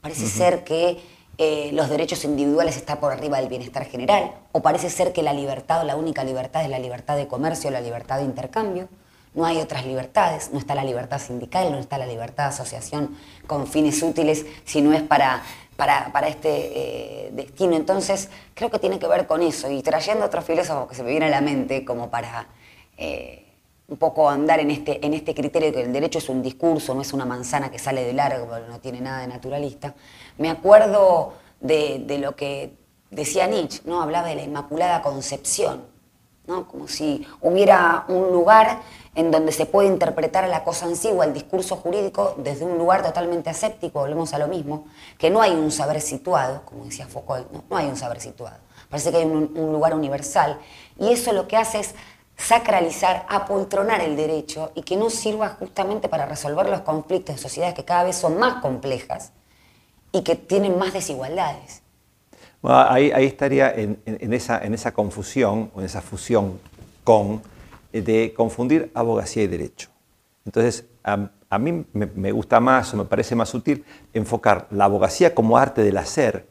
Parece 0.00 0.26
ser 0.26 0.64
que 0.64 1.00
eh, 1.38 1.70
los 1.72 1.88
derechos 1.88 2.24
individuales 2.24 2.76
están 2.76 2.98
por 2.98 3.12
arriba 3.12 3.38
del 3.38 3.48
bienestar 3.48 3.84
general, 3.86 4.32
o 4.50 4.60
parece 4.60 4.90
ser 4.90 5.12
que 5.12 5.22
la 5.22 5.32
libertad 5.32 5.82
o 5.82 5.84
la 5.84 5.96
única 5.96 6.24
libertad 6.24 6.64
es 6.64 6.70
la 6.70 6.78
libertad 6.78 7.16
de 7.16 7.28
comercio 7.28 7.70
o 7.70 7.72
la 7.72 7.80
libertad 7.80 8.18
de 8.18 8.24
intercambio. 8.24 8.88
No 9.34 9.46
hay 9.46 9.58
otras 9.58 9.86
libertades, 9.86 10.50
no 10.52 10.58
está 10.58 10.74
la 10.74 10.84
libertad 10.84 11.18
sindical, 11.18 11.72
no 11.72 11.78
está 11.78 11.96
la 11.96 12.06
libertad 12.06 12.44
de 12.44 12.48
asociación 12.50 13.16
con 13.46 13.66
fines 13.66 14.02
útiles, 14.02 14.44
si 14.64 14.82
no 14.82 14.92
es 14.92 15.02
para, 15.02 15.42
para, 15.76 16.28
este 16.28 16.48
eh, 17.28 17.30
destino. 17.32 17.76
Entonces, 17.76 18.30
creo 18.54 18.70
que 18.70 18.78
tiene 18.78 18.98
que 18.98 19.08
ver 19.08 19.26
con 19.26 19.42
eso, 19.42 19.70
y 19.70 19.82
trayendo 19.82 20.24
otros 20.24 20.44
filósofos 20.44 20.88
que 20.88 20.94
se 20.94 21.02
me 21.02 21.10
viene 21.10 21.26
a 21.26 21.30
la 21.30 21.40
mente 21.40 21.84
como 21.84 22.10
para... 22.10 22.46
Eh, 22.96 23.48
un 23.88 23.98
poco 23.98 24.30
andar 24.30 24.58
en 24.58 24.70
este, 24.70 25.04
en 25.04 25.12
este 25.12 25.34
criterio 25.34 25.68
de 25.68 25.74
que 25.74 25.82
el 25.82 25.92
derecho 25.92 26.18
es 26.18 26.30
un 26.30 26.42
discurso, 26.42 26.94
no 26.94 27.02
es 27.02 27.12
una 27.12 27.26
manzana 27.26 27.70
que 27.70 27.78
sale 27.78 28.04
del 28.04 28.18
árbol, 28.20 28.64
no 28.66 28.80
tiene 28.80 29.02
nada 29.02 29.20
de 29.20 29.26
naturalista. 29.26 29.94
Me 30.38 30.48
acuerdo 30.48 31.34
de, 31.60 32.18
lo 32.18 32.34
que 32.34 32.72
decía 33.10 33.46
Nietzsche, 33.46 33.82
¿no? 33.84 34.00
hablaba 34.00 34.28
de 34.28 34.36
la 34.36 34.44
Inmaculada 34.44 35.02
Concepción, 35.02 35.84
¿no? 36.46 36.66
como 36.66 36.88
si 36.88 37.26
hubiera 37.40 38.04
un 38.08 38.32
lugar 38.32 38.80
en 39.14 39.30
donde 39.30 39.52
se 39.52 39.66
puede 39.66 39.88
interpretar 39.88 40.48
la 40.48 40.64
cosa 40.64 40.86
o 40.86 41.22
el 41.22 41.34
discurso 41.34 41.76
jurídico 41.76 42.34
desde 42.38 42.64
un 42.64 42.78
lugar 42.78 43.02
totalmente 43.02 43.50
aséptico, 43.50 44.00
volvemos 44.00 44.32
a 44.32 44.38
lo 44.38 44.48
mismo, 44.48 44.86
que 45.18 45.30
no 45.30 45.42
hay 45.42 45.52
un 45.52 45.70
saber 45.70 46.00
situado, 46.00 46.62
como 46.64 46.86
decía 46.86 47.06
Foucault, 47.06 47.46
no, 47.68 47.76
hay 47.76 47.86
un 47.88 47.96
saber 47.96 48.20
situado, 48.20 48.56
parece 48.88 49.10
que 49.10 49.18
hay 49.18 49.24
un, 49.24 49.52
un 49.54 49.72
lugar 49.72 49.94
universal, 49.94 50.58
y 50.98 51.12
eso 51.12 51.32
lo 51.32 51.46
que 51.46 51.58
hace 51.58 51.80
es 51.80 51.94
sacralizar, 52.36 53.26
apoltronar 53.28 54.00
el 54.00 54.16
derecho 54.16 54.72
y 54.74 54.82
que 54.82 54.96
no 54.96 55.10
sirva 55.10 55.50
justamente 55.50 56.08
para 56.08 56.26
resolver 56.26 56.68
los 56.68 56.80
conflictos 56.80 57.36
de 57.36 57.42
sociedades 57.42 57.74
que 57.74 57.84
cada 57.84 58.04
vez 58.04 58.16
son 58.16 58.38
más 58.38 58.62
complejas 58.62 59.32
y 60.10 60.22
que 60.22 60.36
tienen 60.36 60.78
más 60.78 60.92
desigualdades. 60.92 61.81
Ahí, 62.62 63.10
estaría 63.24 63.72
en, 63.74 63.98
esa, 64.32 64.64
en 64.64 64.74
esa 64.74 64.92
confusión 64.92 65.70
o 65.74 65.80
en 65.80 65.86
esa 65.86 66.00
fusión 66.00 66.58
con 67.04 67.42
eh, 67.92 68.02
de 68.02 68.32
confundir 68.34 68.90
abogacía 68.94 69.42
y 69.42 69.46
derecho. 69.48 69.88
Entonces, 70.44 70.86
a, 71.02 71.58
mí 71.58 71.84
me, 71.92 72.06
me, 72.06 72.32
gusta 72.32 72.60
más 72.60 72.94
o 72.94 72.96
me 72.96 73.04
parece 73.04 73.34
más 73.34 73.52
útil 73.54 73.84
enfocar 74.12 74.68
la 74.70 74.84
abogacía 74.84 75.34
como 75.34 75.58
arte 75.58 75.82
del 75.82 75.96
hacer 75.96 76.46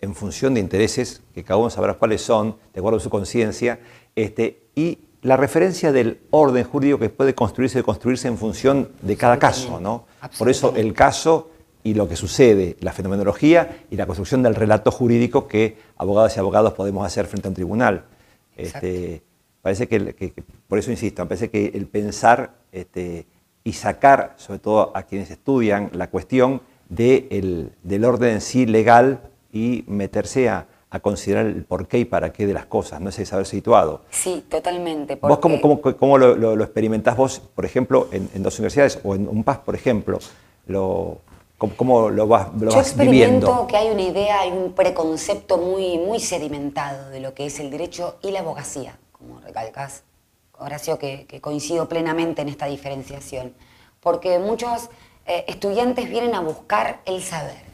en 0.00 0.14
función 0.14 0.54
de 0.54 0.60
intereses, 0.60 1.22
que 1.34 1.42
cada 1.42 1.58
uno 1.58 1.70
sabrá 1.70 1.94
cuáles 1.94 2.20
son, 2.20 2.56
de 2.72 2.80
acuerdo 2.80 2.98
a 2.98 3.00
su 3.00 3.10
conciencia, 3.10 3.80
este, 4.14 4.62
y 4.74 4.98
la 5.22 5.38
referencia 5.38 5.90
del 5.90 6.20
orden 6.30 6.64
jurídico 6.64 6.98
que 6.98 7.08
puede 7.08 7.34
construirse 7.34 7.78
y 7.80 7.82
construirse 7.82 8.28
en 8.28 8.36
función 8.36 8.90
de 9.00 9.16
cada 9.16 9.38
caso. 9.38 9.80
¿no? 9.80 10.04
Por 10.38 10.50
eso 10.50 10.74
el 10.76 10.92
caso 10.92 11.50
y 11.84 11.94
lo 11.94 12.08
que 12.08 12.16
sucede, 12.16 12.76
la 12.80 12.92
fenomenología 12.92 13.84
y 13.90 13.96
la 13.96 14.06
construcción 14.06 14.42
del 14.42 14.54
relato 14.54 14.90
jurídico 14.90 15.46
que 15.46 15.76
abogados 15.96 16.34
y 16.36 16.40
abogados 16.40 16.72
podemos 16.72 17.06
hacer 17.06 17.26
frente 17.26 17.46
a 17.46 17.50
un 17.50 17.54
tribunal. 17.54 18.04
Este, 18.56 19.22
parece 19.60 19.86
que, 19.86 20.32
por 20.66 20.78
eso 20.78 20.90
insisto, 20.90 21.22
me 21.22 21.28
parece 21.28 21.50
que 21.50 21.66
el 21.74 21.86
pensar 21.86 22.54
este, 22.72 23.26
y 23.62 23.74
sacar, 23.74 24.34
sobre 24.38 24.60
todo 24.60 24.92
a 24.96 25.02
quienes 25.02 25.30
estudian, 25.30 25.90
la 25.92 26.08
cuestión 26.08 26.62
del 26.88 28.04
orden 28.04 28.34
en 28.34 28.40
sí 28.40 28.64
legal 28.64 29.20
y 29.52 29.84
meterse 29.86 30.48
a, 30.48 30.66
a 30.88 31.00
considerar 31.00 31.44
el 31.46 31.64
porqué 31.64 31.98
y 31.98 32.04
para 32.06 32.32
qué 32.32 32.46
de 32.46 32.54
las 32.54 32.66
cosas, 32.66 33.00
no 33.00 33.10
es 33.10 33.18
el 33.18 33.26
saber 33.26 33.46
situado. 33.46 34.02
Sí, 34.10 34.44
totalmente. 34.48 35.16
¿Vos 35.16 35.38
cómo, 35.38 35.60
cómo, 35.60 35.80
cómo 35.80 36.16
lo, 36.16 36.34
lo, 36.34 36.64
experimentás 36.64 37.16
vos, 37.16 37.40
por 37.40 37.66
ejemplo, 37.66 38.08
en, 38.10 38.42
dos 38.42 38.58
universidades 38.58 39.00
o 39.02 39.14
en 39.14 39.28
un 39.28 39.44
PAS, 39.44 39.58
por 39.58 39.74
ejemplo? 39.74 40.18
Lo, 40.66 41.18
¿Cómo, 41.76 42.10
lo 42.10 42.26
vas, 42.26 42.48
lo 42.58 42.70
Yo 42.70 42.80
experimento 42.80 43.66
que 43.66 43.76
hay 43.76 43.90
una 43.90 44.02
idea, 44.02 44.40
hay 44.40 44.50
un 44.50 44.72
preconcepto 44.72 45.58
muy, 45.58 45.98
muy 45.98 46.20
sedimentado 46.20 47.10
de 47.10 47.20
lo 47.20 47.34
que 47.34 47.46
es 47.46 47.60
el 47.60 47.70
derecho 47.70 48.16
y 48.22 48.30
la 48.30 48.40
abogacía, 48.40 48.98
como 49.12 49.40
recalcas, 49.40 50.02
Horacio, 50.58 50.98
que, 50.98 51.26
que 51.26 51.40
coincido 51.40 51.88
plenamente 51.88 52.42
en 52.42 52.48
esta 52.48 52.66
diferenciación, 52.66 53.54
porque 54.00 54.38
muchos 54.38 54.88
eh, 55.26 55.44
estudiantes 55.48 56.08
vienen 56.08 56.34
a 56.34 56.40
buscar 56.40 57.00
el 57.06 57.22
saber 57.22 57.64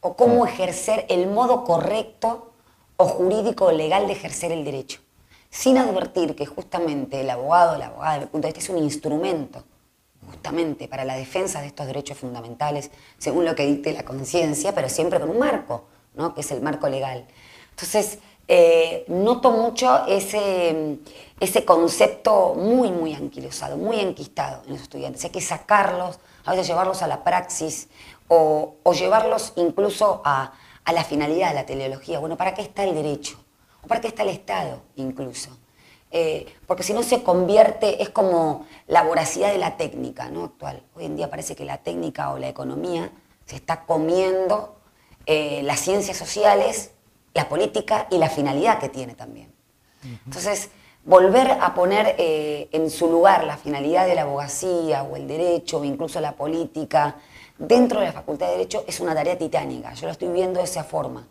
o 0.00 0.14
cómo 0.14 0.46
ejercer 0.46 1.06
el 1.08 1.26
modo 1.28 1.64
correcto 1.64 2.52
o 2.96 3.06
jurídico 3.06 3.66
o 3.66 3.72
legal 3.72 4.06
de 4.06 4.12
ejercer 4.12 4.52
el 4.52 4.64
derecho, 4.64 5.00
sin 5.50 5.78
advertir 5.78 6.36
que 6.36 6.46
justamente 6.46 7.20
el 7.20 7.30
abogado 7.30 7.78
la 7.78 7.86
abogada, 7.86 8.14
desde 8.14 8.26
mi 8.26 8.30
punto 8.30 8.46
de 8.46 8.52
vista, 8.52 8.72
es 8.72 8.76
un 8.76 8.82
instrumento 8.82 9.64
justamente 10.32 10.88
para 10.88 11.04
la 11.04 11.14
defensa 11.14 11.60
de 11.60 11.66
estos 11.66 11.86
derechos 11.86 12.18
fundamentales, 12.18 12.90
según 13.18 13.44
lo 13.44 13.54
que 13.54 13.66
dicte 13.66 13.92
la 13.92 14.04
conciencia, 14.04 14.74
pero 14.74 14.88
siempre 14.88 15.20
con 15.20 15.30
un 15.30 15.38
marco, 15.38 15.84
¿no? 16.14 16.34
que 16.34 16.40
es 16.40 16.50
el 16.50 16.62
marco 16.62 16.88
legal. 16.88 17.26
Entonces, 17.70 18.18
eh, 18.48 19.04
noto 19.08 19.50
mucho 19.50 20.06
ese, 20.06 20.98
ese 21.38 21.64
concepto 21.64 22.54
muy, 22.54 22.90
muy 22.90 23.14
anquilosado, 23.14 23.76
muy 23.76 24.00
enquistado 24.00 24.62
en 24.66 24.72
los 24.72 24.82
estudiantes. 24.82 25.22
Hay 25.24 25.30
que 25.30 25.40
sacarlos, 25.40 26.18
a 26.44 26.52
veces 26.52 26.66
llevarlos 26.66 27.02
a 27.02 27.06
la 27.06 27.22
praxis 27.22 27.88
o, 28.28 28.76
o 28.82 28.92
llevarlos 28.94 29.52
incluso 29.56 30.22
a, 30.24 30.52
a 30.84 30.92
la 30.92 31.04
finalidad 31.04 31.50
de 31.50 31.54
la 31.54 31.66
teleología. 31.66 32.18
Bueno, 32.18 32.36
¿para 32.36 32.54
qué 32.54 32.62
está 32.62 32.84
el 32.84 32.94
derecho? 32.94 33.38
¿O 33.82 33.86
para 33.86 34.00
qué 34.00 34.08
está 34.08 34.22
el 34.22 34.30
Estado 34.30 34.82
incluso? 34.96 35.50
Eh, 36.14 36.44
porque 36.66 36.82
si 36.82 36.92
no 36.92 37.02
se 37.02 37.22
convierte, 37.22 38.02
es 38.02 38.10
como 38.10 38.66
la 38.86 39.02
voracidad 39.02 39.50
de 39.50 39.56
la 39.56 39.78
técnica 39.78 40.28
¿no? 40.28 40.44
actual. 40.44 40.82
Hoy 40.94 41.06
en 41.06 41.16
día 41.16 41.30
parece 41.30 41.56
que 41.56 41.64
la 41.64 41.78
técnica 41.78 42.32
o 42.32 42.38
la 42.38 42.48
economía 42.48 43.10
se 43.46 43.56
está 43.56 43.86
comiendo 43.86 44.76
eh, 45.24 45.62
las 45.64 45.80
ciencias 45.80 46.18
sociales, 46.18 46.90
la 47.32 47.48
política 47.48 48.08
y 48.10 48.18
la 48.18 48.28
finalidad 48.28 48.78
que 48.78 48.90
tiene 48.90 49.14
también. 49.14 49.50
Entonces, 50.26 50.68
volver 51.04 51.50
a 51.50 51.74
poner 51.74 52.16
eh, 52.18 52.68
en 52.72 52.90
su 52.90 53.08
lugar 53.08 53.44
la 53.44 53.56
finalidad 53.56 54.06
de 54.06 54.14
la 54.14 54.22
abogacía 54.22 55.04
o 55.04 55.16
el 55.16 55.26
derecho 55.26 55.78
o 55.78 55.84
incluso 55.84 56.20
la 56.20 56.32
política 56.32 57.16
dentro 57.56 58.00
de 58.00 58.06
la 58.06 58.12
Facultad 58.12 58.46
de 58.46 58.52
Derecho 58.52 58.84
es 58.86 59.00
una 59.00 59.14
tarea 59.14 59.38
titánica. 59.38 59.94
Yo 59.94 60.06
lo 60.06 60.12
estoy 60.12 60.28
viendo 60.28 60.58
de 60.58 60.64
esa 60.64 60.84
forma. 60.84 61.26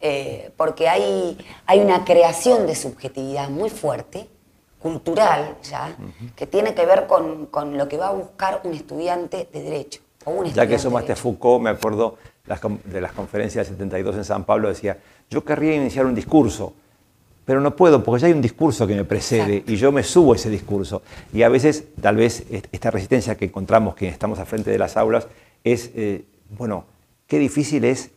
Eh, 0.00 0.50
porque 0.56 0.88
hay, 0.88 1.36
hay 1.66 1.80
una 1.80 2.04
creación 2.04 2.66
de 2.66 2.74
subjetividad 2.74 3.50
muy 3.50 3.70
fuerte, 3.70 4.28
cultural 4.78 5.56
ya, 5.64 5.96
que 6.36 6.46
tiene 6.46 6.74
que 6.74 6.86
ver 6.86 7.06
con, 7.08 7.46
con, 7.46 7.76
lo 7.76 7.88
que 7.88 7.96
va 7.96 8.08
a 8.08 8.12
buscar 8.12 8.60
un 8.62 8.74
estudiante 8.74 9.48
de 9.52 9.62
Derecho. 9.62 10.00
O 10.24 10.30
un 10.30 10.46
ya 10.46 10.66
que 10.66 10.78
sumaste 10.78 11.12
a 11.12 11.16
Foucault, 11.16 11.62
me 11.62 11.70
acuerdo 11.70 12.16
de 12.84 13.00
las 13.00 13.12
conferencias 13.12 13.66
del 13.68 13.76
72 13.76 14.16
en 14.16 14.24
San 14.24 14.44
Pablo, 14.44 14.68
decía, 14.68 14.98
yo 15.28 15.44
querría 15.44 15.74
iniciar 15.74 16.06
un 16.06 16.14
discurso, 16.14 16.72
pero 17.44 17.60
no 17.60 17.74
puedo 17.74 18.02
porque 18.02 18.20
ya 18.20 18.26
hay 18.26 18.32
un 18.32 18.42
discurso 18.42 18.86
que 18.86 18.94
me 18.94 19.04
precede 19.04 19.64
y 19.66 19.76
yo 19.76 19.90
me 19.90 20.02
subo 20.02 20.32
a 20.32 20.36
ese 20.36 20.50
discurso. 20.50 21.02
Y 21.32 21.42
a 21.42 21.48
veces, 21.48 21.84
tal 22.00 22.16
vez, 22.16 22.44
esta 22.72 22.90
resistencia 22.90 23.36
que 23.36 23.46
encontramos, 23.46 23.94
que 23.94 24.08
estamos 24.08 24.38
al 24.38 24.46
frente 24.46 24.70
de 24.70 24.78
las 24.78 24.96
aulas, 24.96 25.28
es, 25.64 25.90
eh, 25.94 26.24
bueno, 26.50 26.84
qué 27.26 27.38
difícil 27.38 27.84
es 27.84 28.10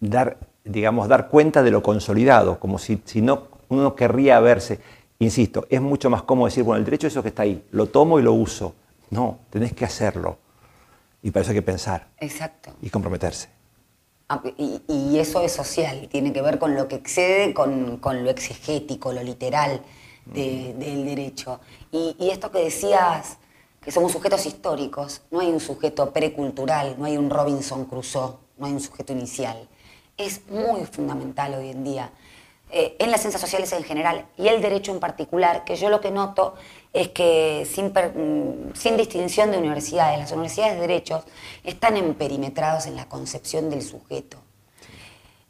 dar, 0.00 0.38
digamos, 0.66 1.08
dar 1.08 1.28
cuenta 1.28 1.62
de 1.62 1.70
lo 1.70 1.82
consolidado, 1.82 2.58
como 2.58 2.78
si, 2.78 3.00
si 3.04 3.22
no 3.22 3.48
uno 3.68 3.94
querría 3.94 4.40
verse. 4.40 4.80
Insisto, 5.18 5.66
es 5.70 5.80
mucho 5.80 6.10
más 6.10 6.22
cómodo 6.22 6.46
decir, 6.46 6.64
bueno, 6.64 6.78
el 6.78 6.84
derecho 6.84 7.06
es 7.06 7.12
eso 7.12 7.22
que 7.22 7.30
está 7.30 7.42
ahí, 7.42 7.64
lo 7.70 7.86
tomo 7.86 8.18
y 8.18 8.22
lo 8.22 8.32
uso. 8.32 8.74
No, 9.10 9.38
tenés 9.50 9.72
que 9.72 9.84
hacerlo. 9.84 10.38
Y 11.22 11.30
para 11.30 11.42
eso 11.42 11.50
hay 11.52 11.56
que 11.56 11.62
pensar. 11.62 12.08
Exacto. 12.18 12.72
Y 12.82 12.90
comprometerse. 12.90 13.48
Ah, 14.28 14.42
y, 14.58 15.18
eso 15.18 15.40
es 15.40 15.52
social, 15.52 16.08
tiene 16.10 16.32
que 16.32 16.42
ver 16.42 16.58
con 16.58 16.74
lo 16.74 16.88
que 16.88 16.96
excede, 16.96 17.54
con, 17.54 18.00
lo 18.02 18.30
exegético, 18.30 19.12
lo 19.12 19.22
literal 19.22 19.80
del 20.26 21.04
derecho. 21.04 21.60
Y, 21.92 22.16
y, 22.18 22.30
esto 22.30 22.50
que 22.50 22.58
decías 22.58 23.38
que 23.80 23.92
somos 23.92 24.10
sujetos 24.10 24.44
históricos, 24.44 25.22
no 25.30 25.38
hay 25.40 25.48
un 25.48 25.60
sujeto 25.60 26.12
precultural, 26.12 26.96
no 26.98 27.04
hay 27.04 27.16
un 27.16 27.30
Robinson 27.30 27.84
Crusoe, 27.84 28.34
no 28.58 28.66
hay 28.66 28.72
un 28.72 28.80
sujeto 28.80 29.12
inicial. 29.12 29.68
Es 30.16 30.48
muy 30.48 30.84
fundamental 30.86 31.54
hoy 31.54 31.70
en 31.70 31.84
día 31.84 32.10
eh, 32.70 32.96
en 32.98 33.12
las 33.12 33.20
ciencias 33.20 33.40
sociales 33.40 33.72
en 33.72 33.84
general 33.84 34.26
y 34.36 34.48
el 34.48 34.60
derecho 34.60 34.90
en 34.90 34.98
particular, 34.98 35.64
que 35.64 35.76
yo 35.76 35.88
lo 35.88 36.00
que 36.00 36.10
noto 36.10 36.54
es 36.92 37.08
que 37.08 37.64
sin, 37.70 37.92
mm, 37.92 38.96
distinción 38.96 39.52
de 39.52 39.58
universidades, 39.58 40.18
las 40.18 40.32
universidades 40.32 40.74
de 40.74 40.80
derechos 40.80 41.24
están 41.62 41.96
emperimetrados 41.96 42.86
en 42.86 42.96
la 42.96 43.08
concepción 43.08 43.70
del 43.70 43.82
sujeto. 43.82 44.38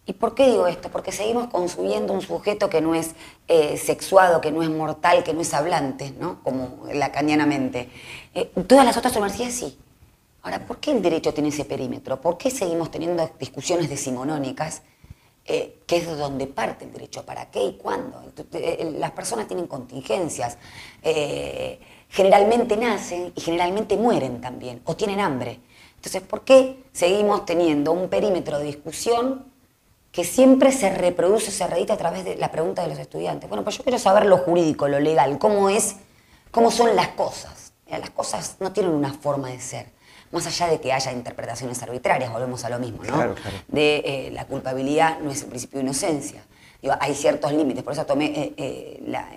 ¿Y 0.04 0.12
por 0.12 0.34
qué 0.34 0.46
digo 0.46 0.66
esto? 0.66 0.90
Porque 0.90 1.10
seguimos 1.10 1.48
construyendo 1.48 2.12
un 2.12 2.20
sujeto 2.20 2.68
que 2.68 2.80
no 2.80 2.94
es 2.94 3.12
eh, 3.48 3.76
sexuado, 3.78 4.40
que 4.40 4.52
no 4.52 4.62
es 4.62 4.68
mortal, 4.68 5.24
que 5.24 5.32
no 5.32 5.40
es 5.40 5.54
hablante, 5.54 6.12
¿no? 6.20 6.42
Como 6.44 6.86
lacanianamente. 6.92 7.88
Eh, 8.34 8.50
todas 8.66 8.84
las 8.84 8.96
otras 8.96 9.16
universidades 9.16 9.54
sí. 9.54 9.78
Ahora, 10.46 10.64
¿por 10.64 10.78
qué 10.78 10.92
el 10.92 11.02
derecho 11.02 11.34
tiene 11.34 11.48
ese 11.48 11.64
perímetro? 11.64 12.20
¿Por 12.20 12.38
qué 12.38 12.52
seguimos 12.52 12.88
teniendo 12.88 13.28
discusiones 13.36 13.90
decimonónicas, 13.90 14.82
eh, 15.44 15.82
que 15.88 15.96
es 15.96 16.06
de 16.06 16.14
donde 16.14 16.46
parte 16.46 16.84
el 16.84 16.92
derecho? 16.92 17.26
¿Para 17.26 17.50
qué 17.50 17.64
y 17.64 17.72
cuándo? 17.72 18.22
las 18.52 19.10
personas 19.10 19.48
tienen 19.48 19.66
contingencias. 19.66 20.56
generalmente 22.08 22.76
nacen 22.76 23.32
y 23.34 23.40
generalmente 23.40 23.96
mueren 23.96 24.40
también, 24.40 24.82
o 24.84 24.94
tienen 24.94 25.18
hambre. 25.18 25.58
Entonces, 25.96 26.22
¿por 26.22 26.42
qué 26.42 26.84
seguimos 26.92 27.44
teniendo 27.44 27.90
un 27.90 28.08
perímetro 28.08 28.60
de 28.60 28.66
discusión 28.66 29.46
que 30.12 30.22
siempre 30.22 30.70
se 30.70 30.90
reproduce, 30.90 31.50
se 31.50 31.66
reedita 31.66 31.94
a 31.94 31.96
través 31.96 32.24
de 32.24 32.36
la 32.36 32.52
pregunta 32.52 32.82
de 32.82 32.88
los 32.88 33.00
estudiantes. 33.00 33.50
Bueno, 33.50 33.64
pues 33.64 33.76
yo 33.78 33.82
quiero 33.82 33.98
saber 33.98 34.26
lo 34.26 34.38
jurídico, 34.38 34.86
lo 34.86 35.00
legal, 35.00 35.38
cómo 35.38 35.70
es, 35.70 35.96
cómo 36.52 36.70
son 36.70 36.94
las 36.94 37.08
cosas. 37.08 37.72
Las 37.90 38.10
cosas 38.10 38.56
no 38.60 38.72
tienen 38.72 38.92
una 38.92 39.12
forma 39.12 39.48
de 39.48 39.60
ser. 39.60 39.95
Más 40.32 40.46
allá 40.46 40.68
de 40.68 40.80
que 40.80 40.92
haya 40.92 41.12
interpretaciones 41.12 41.82
arbitrarias, 41.82 42.32
volvemos 42.32 42.64
a 42.64 42.70
lo 42.70 42.78
mismo, 42.78 43.04
¿no? 43.04 43.14
Claro, 43.14 43.34
claro. 43.34 43.56
De 43.68 44.02
eh, 44.04 44.30
la 44.32 44.46
culpabilidad 44.46 45.20
no 45.20 45.30
es 45.30 45.42
el 45.42 45.48
principio 45.48 45.78
de 45.78 45.84
inocencia. 45.84 46.44
Digo, 46.82 46.94
hay 47.00 47.14
ciertos 47.14 47.52
límites, 47.52 47.82
por 47.82 47.92
eso 47.92 48.04
tomé 48.06 48.26
eh, 48.26 48.54
eh, 48.56 49.02
la, 49.06 49.28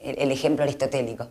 el, 0.00 0.18
el, 0.18 0.30
ejemplo 0.30 0.64
aristotélico. 0.64 1.24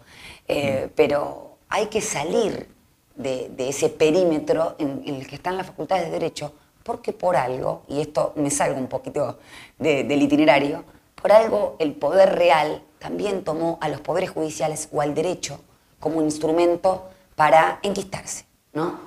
Mm. 0.48 0.90
Pero 0.96 1.58
hay 1.70 1.88
que 1.88 2.02
salir 2.02 2.70
de, 3.16 3.50
de 3.50 3.70
ese 3.70 3.90
perímetro 3.90 4.76
en, 4.78 5.02
en 5.06 5.16
el 5.16 5.28
que 5.28 5.36
están 5.36 5.58
las 5.58 5.68
facultades 5.68 6.06
de 6.06 6.12
Derecho 6.12 6.54
porque 6.86 7.14
por 7.14 7.36
algo, 7.36 7.82
y 7.88 8.00
esto 8.00 8.32
me 8.36 8.52
salgo 8.52 8.80
un 8.80 8.88
poquito 8.88 9.40
de, 9.80 10.04
del 10.04 10.22
itinerario, 10.22 10.84
por 11.20 11.32
algo 11.32 11.76
el 11.80 11.94
poder 11.94 12.36
real 12.36 12.84
también 13.00 13.44
tomó 13.44 13.80
a 13.82 13.90
los 13.90 14.02
poderes 14.02 14.30
judiciales 14.30 14.88
o 14.92 15.02
al 15.02 15.16
derecho 15.16 15.60
como 16.00 16.20
un 16.20 16.26
instrumento 16.26 17.10
para 17.36 17.80
enquistarse, 17.82 18.46
¿no? 18.76 19.00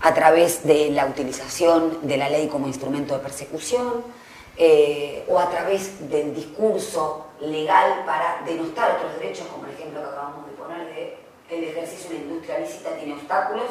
A 0.00 0.14
través 0.14 0.64
de 0.64 0.90
la 0.90 1.06
utilización 1.06 2.06
de 2.06 2.16
la 2.16 2.28
ley 2.28 2.46
como 2.46 2.68
instrumento 2.68 3.14
de 3.14 3.20
persecución 3.20 4.04
eh, 4.56 5.24
o 5.28 5.38
a 5.40 5.50
través 5.50 6.08
del 6.08 6.34
discurso 6.34 7.26
legal 7.40 8.04
para 8.06 8.42
denostar 8.46 8.92
otros 8.96 9.14
derechos, 9.18 9.46
como 9.48 9.66
el 9.66 9.72
ejemplo 9.72 10.00
que 10.00 10.06
acabamos 10.06 10.46
de 10.46 10.52
poner 10.52 10.86
de 10.86 11.18
el 11.50 11.64
ejercicio 11.64 12.10
de 12.10 12.16
una 12.16 12.24
industria 12.26 12.58
lícita 12.60 12.90
tiene 12.96 13.14
obstáculos 13.14 13.66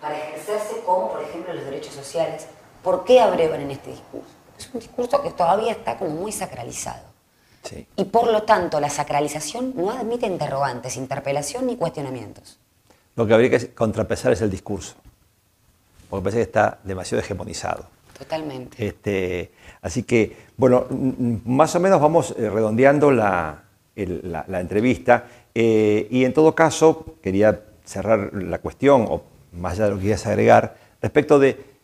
para 0.00 0.18
ejercerse, 0.18 0.82
como 0.84 1.10
por 1.10 1.22
ejemplo 1.22 1.54
los 1.54 1.64
derechos 1.64 1.94
sociales 1.94 2.48
¿Por 2.86 3.04
qué 3.04 3.18
abrevan 3.18 3.62
en 3.62 3.72
este 3.72 3.90
discurso? 3.90 4.28
Es 4.56 4.70
un 4.72 4.78
discurso 4.78 5.20
que 5.20 5.30
todavía 5.30 5.72
está 5.72 5.98
como 5.98 6.12
muy 6.12 6.30
sacralizado. 6.30 7.02
Sí. 7.64 7.84
Y 7.96 8.04
por 8.04 8.30
lo 8.30 8.44
tanto, 8.44 8.78
la 8.78 8.90
sacralización 8.90 9.72
no 9.74 9.90
admite 9.90 10.26
interrogantes, 10.26 10.96
interpelación 10.96 11.66
ni 11.66 11.76
cuestionamientos. 11.76 12.60
Lo 13.16 13.26
que 13.26 13.34
habría 13.34 13.50
que 13.50 13.70
contrapesar 13.70 14.32
es 14.32 14.42
el 14.42 14.50
discurso, 14.50 14.94
porque 16.08 16.24
parece 16.24 16.38
que 16.38 16.44
está 16.44 16.78
demasiado 16.84 17.22
hegemonizado. 17.22 17.86
Totalmente. 18.16 18.86
Este, 18.86 19.50
así 19.82 20.02
que, 20.04 20.36
bueno, 20.56 20.86
más 21.44 21.74
o 21.74 21.80
menos 21.80 22.00
vamos 22.00 22.34
eh, 22.38 22.48
redondeando 22.48 23.10
la, 23.10 23.64
el, 23.94 24.20
la, 24.24 24.44
la 24.48 24.60
entrevista 24.60 25.26
eh, 25.54 26.06
y 26.10 26.24
en 26.24 26.32
todo 26.32 26.54
caso 26.54 27.16
quería 27.22 27.60
cerrar 27.84 28.32
la 28.34 28.58
cuestión, 28.58 29.06
o 29.08 29.22
más 29.52 29.74
allá 29.74 29.84
de 29.84 29.90
lo 29.90 29.96
que 29.96 30.02
quieras 30.02 30.26
agregar, 30.26 30.76
respecto 31.00 31.38
de 31.38 31.76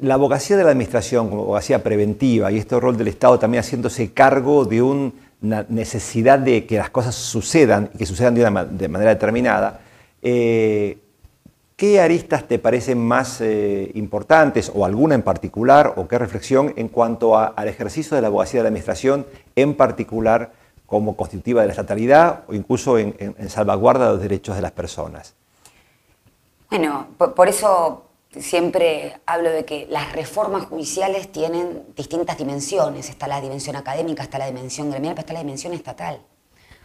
la 0.00 0.14
abogacía 0.14 0.56
de 0.56 0.64
la 0.64 0.70
administración 0.70 1.28
como 1.28 1.42
abogacía 1.42 1.82
preventiva 1.82 2.50
y 2.50 2.58
este 2.58 2.78
rol 2.78 2.96
del 2.96 3.08
Estado 3.08 3.38
también 3.38 3.62
haciéndose 3.62 4.12
cargo 4.12 4.64
de 4.64 4.82
una 4.82 5.66
necesidad 5.68 6.38
de 6.38 6.66
que 6.66 6.78
las 6.78 6.90
cosas 6.90 7.14
sucedan 7.14 7.90
y 7.94 7.98
que 7.98 8.06
sucedan 8.06 8.34
de, 8.34 8.46
una, 8.46 8.64
de 8.64 8.88
manera 8.88 9.10
determinada, 9.10 9.80
eh, 10.24 10.98
¿qué 11.76 12.00
aristas 12.00 12.48
te 12.48 12.58
parecen 12.58 12.98
más 12.98 13.40
eh, 13.40 13.92
importantes 13.94 14.72
o 14.74 14.84
alguna 14.84 15.14
en 15.14 15.22
particular 15.22 15.94
o 15.96 16.08
qué 16.08 16.18
reflexión 16.18 16.72
en 16.76 16.88
cuanto 16.88 17.38
al 17.38 17.68
ejercicio 17.68 18.16
de 18.16 18.22
la 18.22 18.26
abogacía 18.26 18.58
de 18.58 18.64
la 18.64 18.68
administración 18.68 19.26
en 19.54 19.76
particular 19.76 20.52
como 20.86 21.16
constitutiva 21.16 21.60
de 21.60 21.68
la 21.68 21.72
estatalidad 21.72 22.42
o 22.48 22.54
incluso 22.54 22.98
en 22.98 23.48
salvaguarda 23.48 24.06
de 24.06 24.12
los 24.12 24.20
derechos 24.20 24.56
de 24.56 24.62
las 24.62 24.72
personas? 24.72 25.34
Bueno, 26.70 27.06
por, 27.16 27.34
por 27.34 27.48
eso 27.48 28.04
siempre 28.40 29.20
hablo 29.26 29.50
de 29.50 29.64
que 29.64 29.86
las 29.90 30.12
reformas 30.12 30.66
judiciales 30.66 31.30
tienen 31.30 31.84
distintas 31.96 32.38
dimensiones. 32.38 33.08
Está 33.08 33.28
la 33.28 33.40
dimensión 33.40 33.76
académica, 33.76 34.22
está 34.22 34.38
la 34.38 34.46
dimensión 34.46 34.90
gremial, 34.90 35.14
pero 35.14 35.20
está 35.20 35.34
la 35.34 35.40
dimensión 35.40 35.72
estatal. 35.72 36.20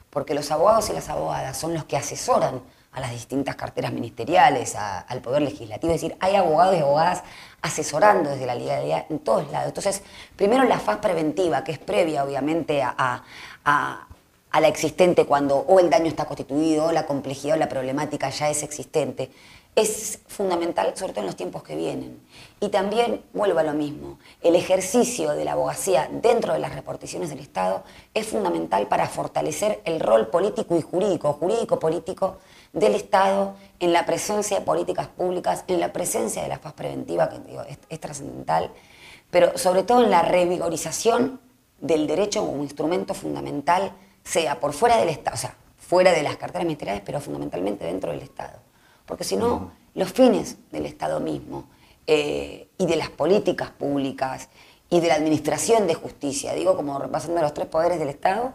Porque 0.09 0.33
los 0.33 0.51
abogados 0.51 0.89
y 0.89 0.93
las 0.93 1.09
abogadas 1.09 1.57
son 1.57 1.73
los 1.73 1.85
que 1.85 1.97
asesoran 1.97 2.61
a 2.91 2.99
las 2.99 3.11
distintas 3.11 3.55
carteras 3.55 3.93
ministeriales, 3.93 4.75
al 4.75 5.21
Poder 5.21 5.41
Legislativo. 5.41 5.93
Es 5.93 6.01
decir, 6.01 6.17
hay 6.19 6.35
abogados 6.35 6.75
y 6.75 6.79
abogadas 6.79 7.23
asesorando 7.61 8.29
desde 8.31 8.45
la 8.45 8.55
legalidad 8.55 9.05
en 9.09 9.19
todos 9.19 9.51
lados. 9.51 9.67
Entonces, 9.67 10.01
primero 10.35 10.63
la 10.63 10.79
faz 10.79 10.97
preventiva, 10.97 11.63
que 11.63 11.73
es 11.73 11.79
previa, 11.79 12.23
obviamente, 12.23 12.81
a, 12.81 12.95
a, 12.97 14.07
a 14.51 14.61
la 14.61 14.67
existente 14.67 15.25
cuando 15.25 15.57
o 15.57 15.79
el 15.79 15.89
daño 15.89 16.07
está 16.07 16.25
constituido, 16.25 16.85
o 16.85 16.91
la 16.91 17.05
complejidad 17.05 17.55
o 17.55 17.59
la 17.59 17.69
problemática 17.69 18.29
ya 18.29 18.49
es 18.49 18.63
existente 18.63 19.29
es 19.75 20.19
fundamental, 20.27 20.93
sobre 20.95 21.13
todo 21.13 21.21
en 21.21 21.27
los 21.27 21.35
tiempos 21.35 21.63
que 21.63 21.75
vienen. 21.75 22.21
Y 22.59 22.69
también, 22.69 23.23
vuelvo 23.33 23.59
a 23.59 23.63
lo 23.63 23.73
mismo, 23.73 24.19
el 24.41 24.55
ejercicio 24.55 25.31
de 25.31 25.45
la 25.45 25.53
abogacía 25.53 26.09
dentro 26.11 26.53
de 26.53 26.59
las 26.59 26.73
reparticiones 26.73 27.29
del 27.29 27.39
Estado 27.39 27.83
es 28.13 28.27
fundamental 28.27 28.87
para 28.87 29.07
fortalecer 29.07 29.81
el 29.85 29.99
rol 29.99 30.27
político 30.27 30.77
y 30.77 30.81
jurídico, 30.81 31.33
jurídico-político 31.33 32.37
del 32.73 32.95
Estado 32.95 33.55
en 33.79 33.93
la 33.93 34.05
presencia 34.05 34.59
de 34.59 34.65
políticas 34.65 35.07
públicas, 35.07 35.63
en 35.67 35.79
la 35.79 35.91
presencia 35.91 36.43
de 36.43 36.49
la 36.49 36.59
faz 36.59 36.73
preventiva, 36.73 37.29
que 37.29 37.39
digo, 37.39 37.61
es, 37.63 37.79
es 37.89 37.99
trascendental, 37.99 38.71
pero 39.31 39.57
sobre 39.57 39.83
todo 39.83 40.03
en 40.03 40.11
la 40.11 40.21
revigorización 40.21 41.39
del 41.79 42.07
derecho 42.07 42.45
como 42.45 42.63
instrumento 42.63 43.13
fundamental, 43.13 43.93
sea 44.23 44.59
por 44.59 44.73
fuera 44.73 44.97
del 44.97 45.09
Estado, 45.09 45.35
o 45.35 45.39
sea, 45.39 45.55
fuera 45.77 46.11
de 46.11 46.23
las 46.23 46.37
carteras 46.37 46.65
ministeriales, 46.65 47.01
pero 47.05 47.19
fundamentalmente 47.19 47.85
dentro 47.85 48.11
del 48.11 48.21
Estado. 48.21 48.59
Porque 49.05 49.23
si 49.23 49.35
no, 49.35 49.71
los 49.95 50.11
fines 50.11 50.57
del 50.71 50.85
Estado 50.85 51.19
mismo 51.19 51.65
eh, 52.05 52.69
y 52.77 52.85
de 52.85 52.95
las 52.95 53.09
políticas 53.09 53.71
públicas 53.71 54.49
y 54.89 54.99
de 54.99 55.07
la 55.07 55.15
administración 55.15 55.87
de 55.87 55.95
justicia, 55.95 56.53
digo 56.53 56.75
como 56.75 56.99
repasando 56.99 57.41
los 57.41 57.53
tres 57.53 57.67
poderes 57.67 57.99
del 57.99 58.09
Estado, 58.09 58.53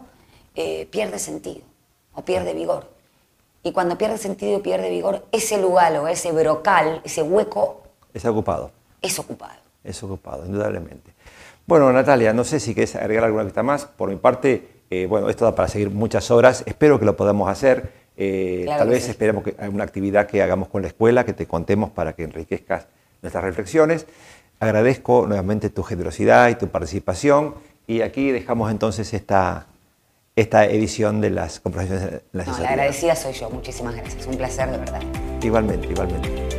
eh, 0.55 0.87
pierde 0.89 1.19
sentido 1.19 1.61
o 2.13 2.23
pierde 2.23 2.53
vigor. 2.53 2.94
Y 3.65 3.71
cuando 3.71 3.97
pierde 3.97 4.19
sentido 4.19 4.59
y 4.59 4.61
pierde 4.61 4.91
vigor, 4.91 5.25
ese 5.31 5.59
lugar 5.59 5.91
o 5.97 6.07
ese 6.07 6.31
brocal, 6.31 7.01
ese 7.03 7.23
hueco... 7.23 7.81
Es 8.13 8.23
ocupado. 8.23 8.69
Es 9.01 9.17
ocupado. 9.17 9.55
Es 9.83 10.03
ocupado, 10.03 10.45
indudablemente. 10.45 11.15
Bueno, 11.65 11.91
Natalia, 11.91 12.31
no 12.31 12.43
sé 12.43 12.59
si 12.59 12.75
quieres 12.75 12.95
agregar 12.95 13.23
alguna 13.23 13.43
cosa 13.45 13.63
más. 13.63 13.85
Por 13.85 14.09
mi 14.09 14.17
parte, 14.17 14.83
eh, 14.91 15.07
bueno, 15.07 15.31
esto 15.31 15.45
da 15.45 15.55
para 15.55 15.67
seguir 15.67 15.89
muchas 15.89 16.29
horas. 16.29 16.61
Espero 16.67 16.99
que 16.99 17.05
lo 17.05 17.17
podamos 17.17 17.49
hacer. 17.49 17.91
Eh, 18.15 18.61
claro 18.65 18.81
tal 18.81 18.89
vez 18.89 19.05
sí. 19.05 19.09
esperemos 19.09 19.43
que 19.43 19.55
haya 19.57 19.69
una 19.71 19.83
actividad 19.83 20.27
que 20.27 20.43
hagamos 20.43 20.67
con 20.67 20.83
la 20.83 20.89
escuela, 20.89 21.25
que 21.25 21.33
te 21.33 21.47
contemos 21.47 21.89
para 21.89 22.13
que 22.13 22.21
enriquezcas 22.21 22.85
nuestras 23.23 23.43
reflexiones. 23.43 24.05
Agradezco 24.59 25.25
nuevamente 25.25 25.71
tu 25.71 25.81
generosidad 25.81 26.49
y 26.49 26.55
tu 26.55 26.67
participación 26.67 27.55
y 27.87 28.01
aquí 28.01 28.29
dejamos 28.29 28.69
entonces 28.69 29.11
esta, 29.15 29.65
esta 30.35 30.65
edición 30.65 31.21
de 31.21 31.29
las 31.29 31.59
conversaciones. 31.59 32.21
No, 32.33 32.43
la 32.59 32.69
agradecida 32.69 33.15
soy 33.15 33.33
yo, 33.33 33.49
muchísimas 33.49 33.95
gracias, 33.95 34.25
un 34.27 34.35
placer 34.35 34.69
de 34.69 34.77
verdad. 34.77 35.01
Igualmente, 35.41 35.87
igualmente. 35.87 36.54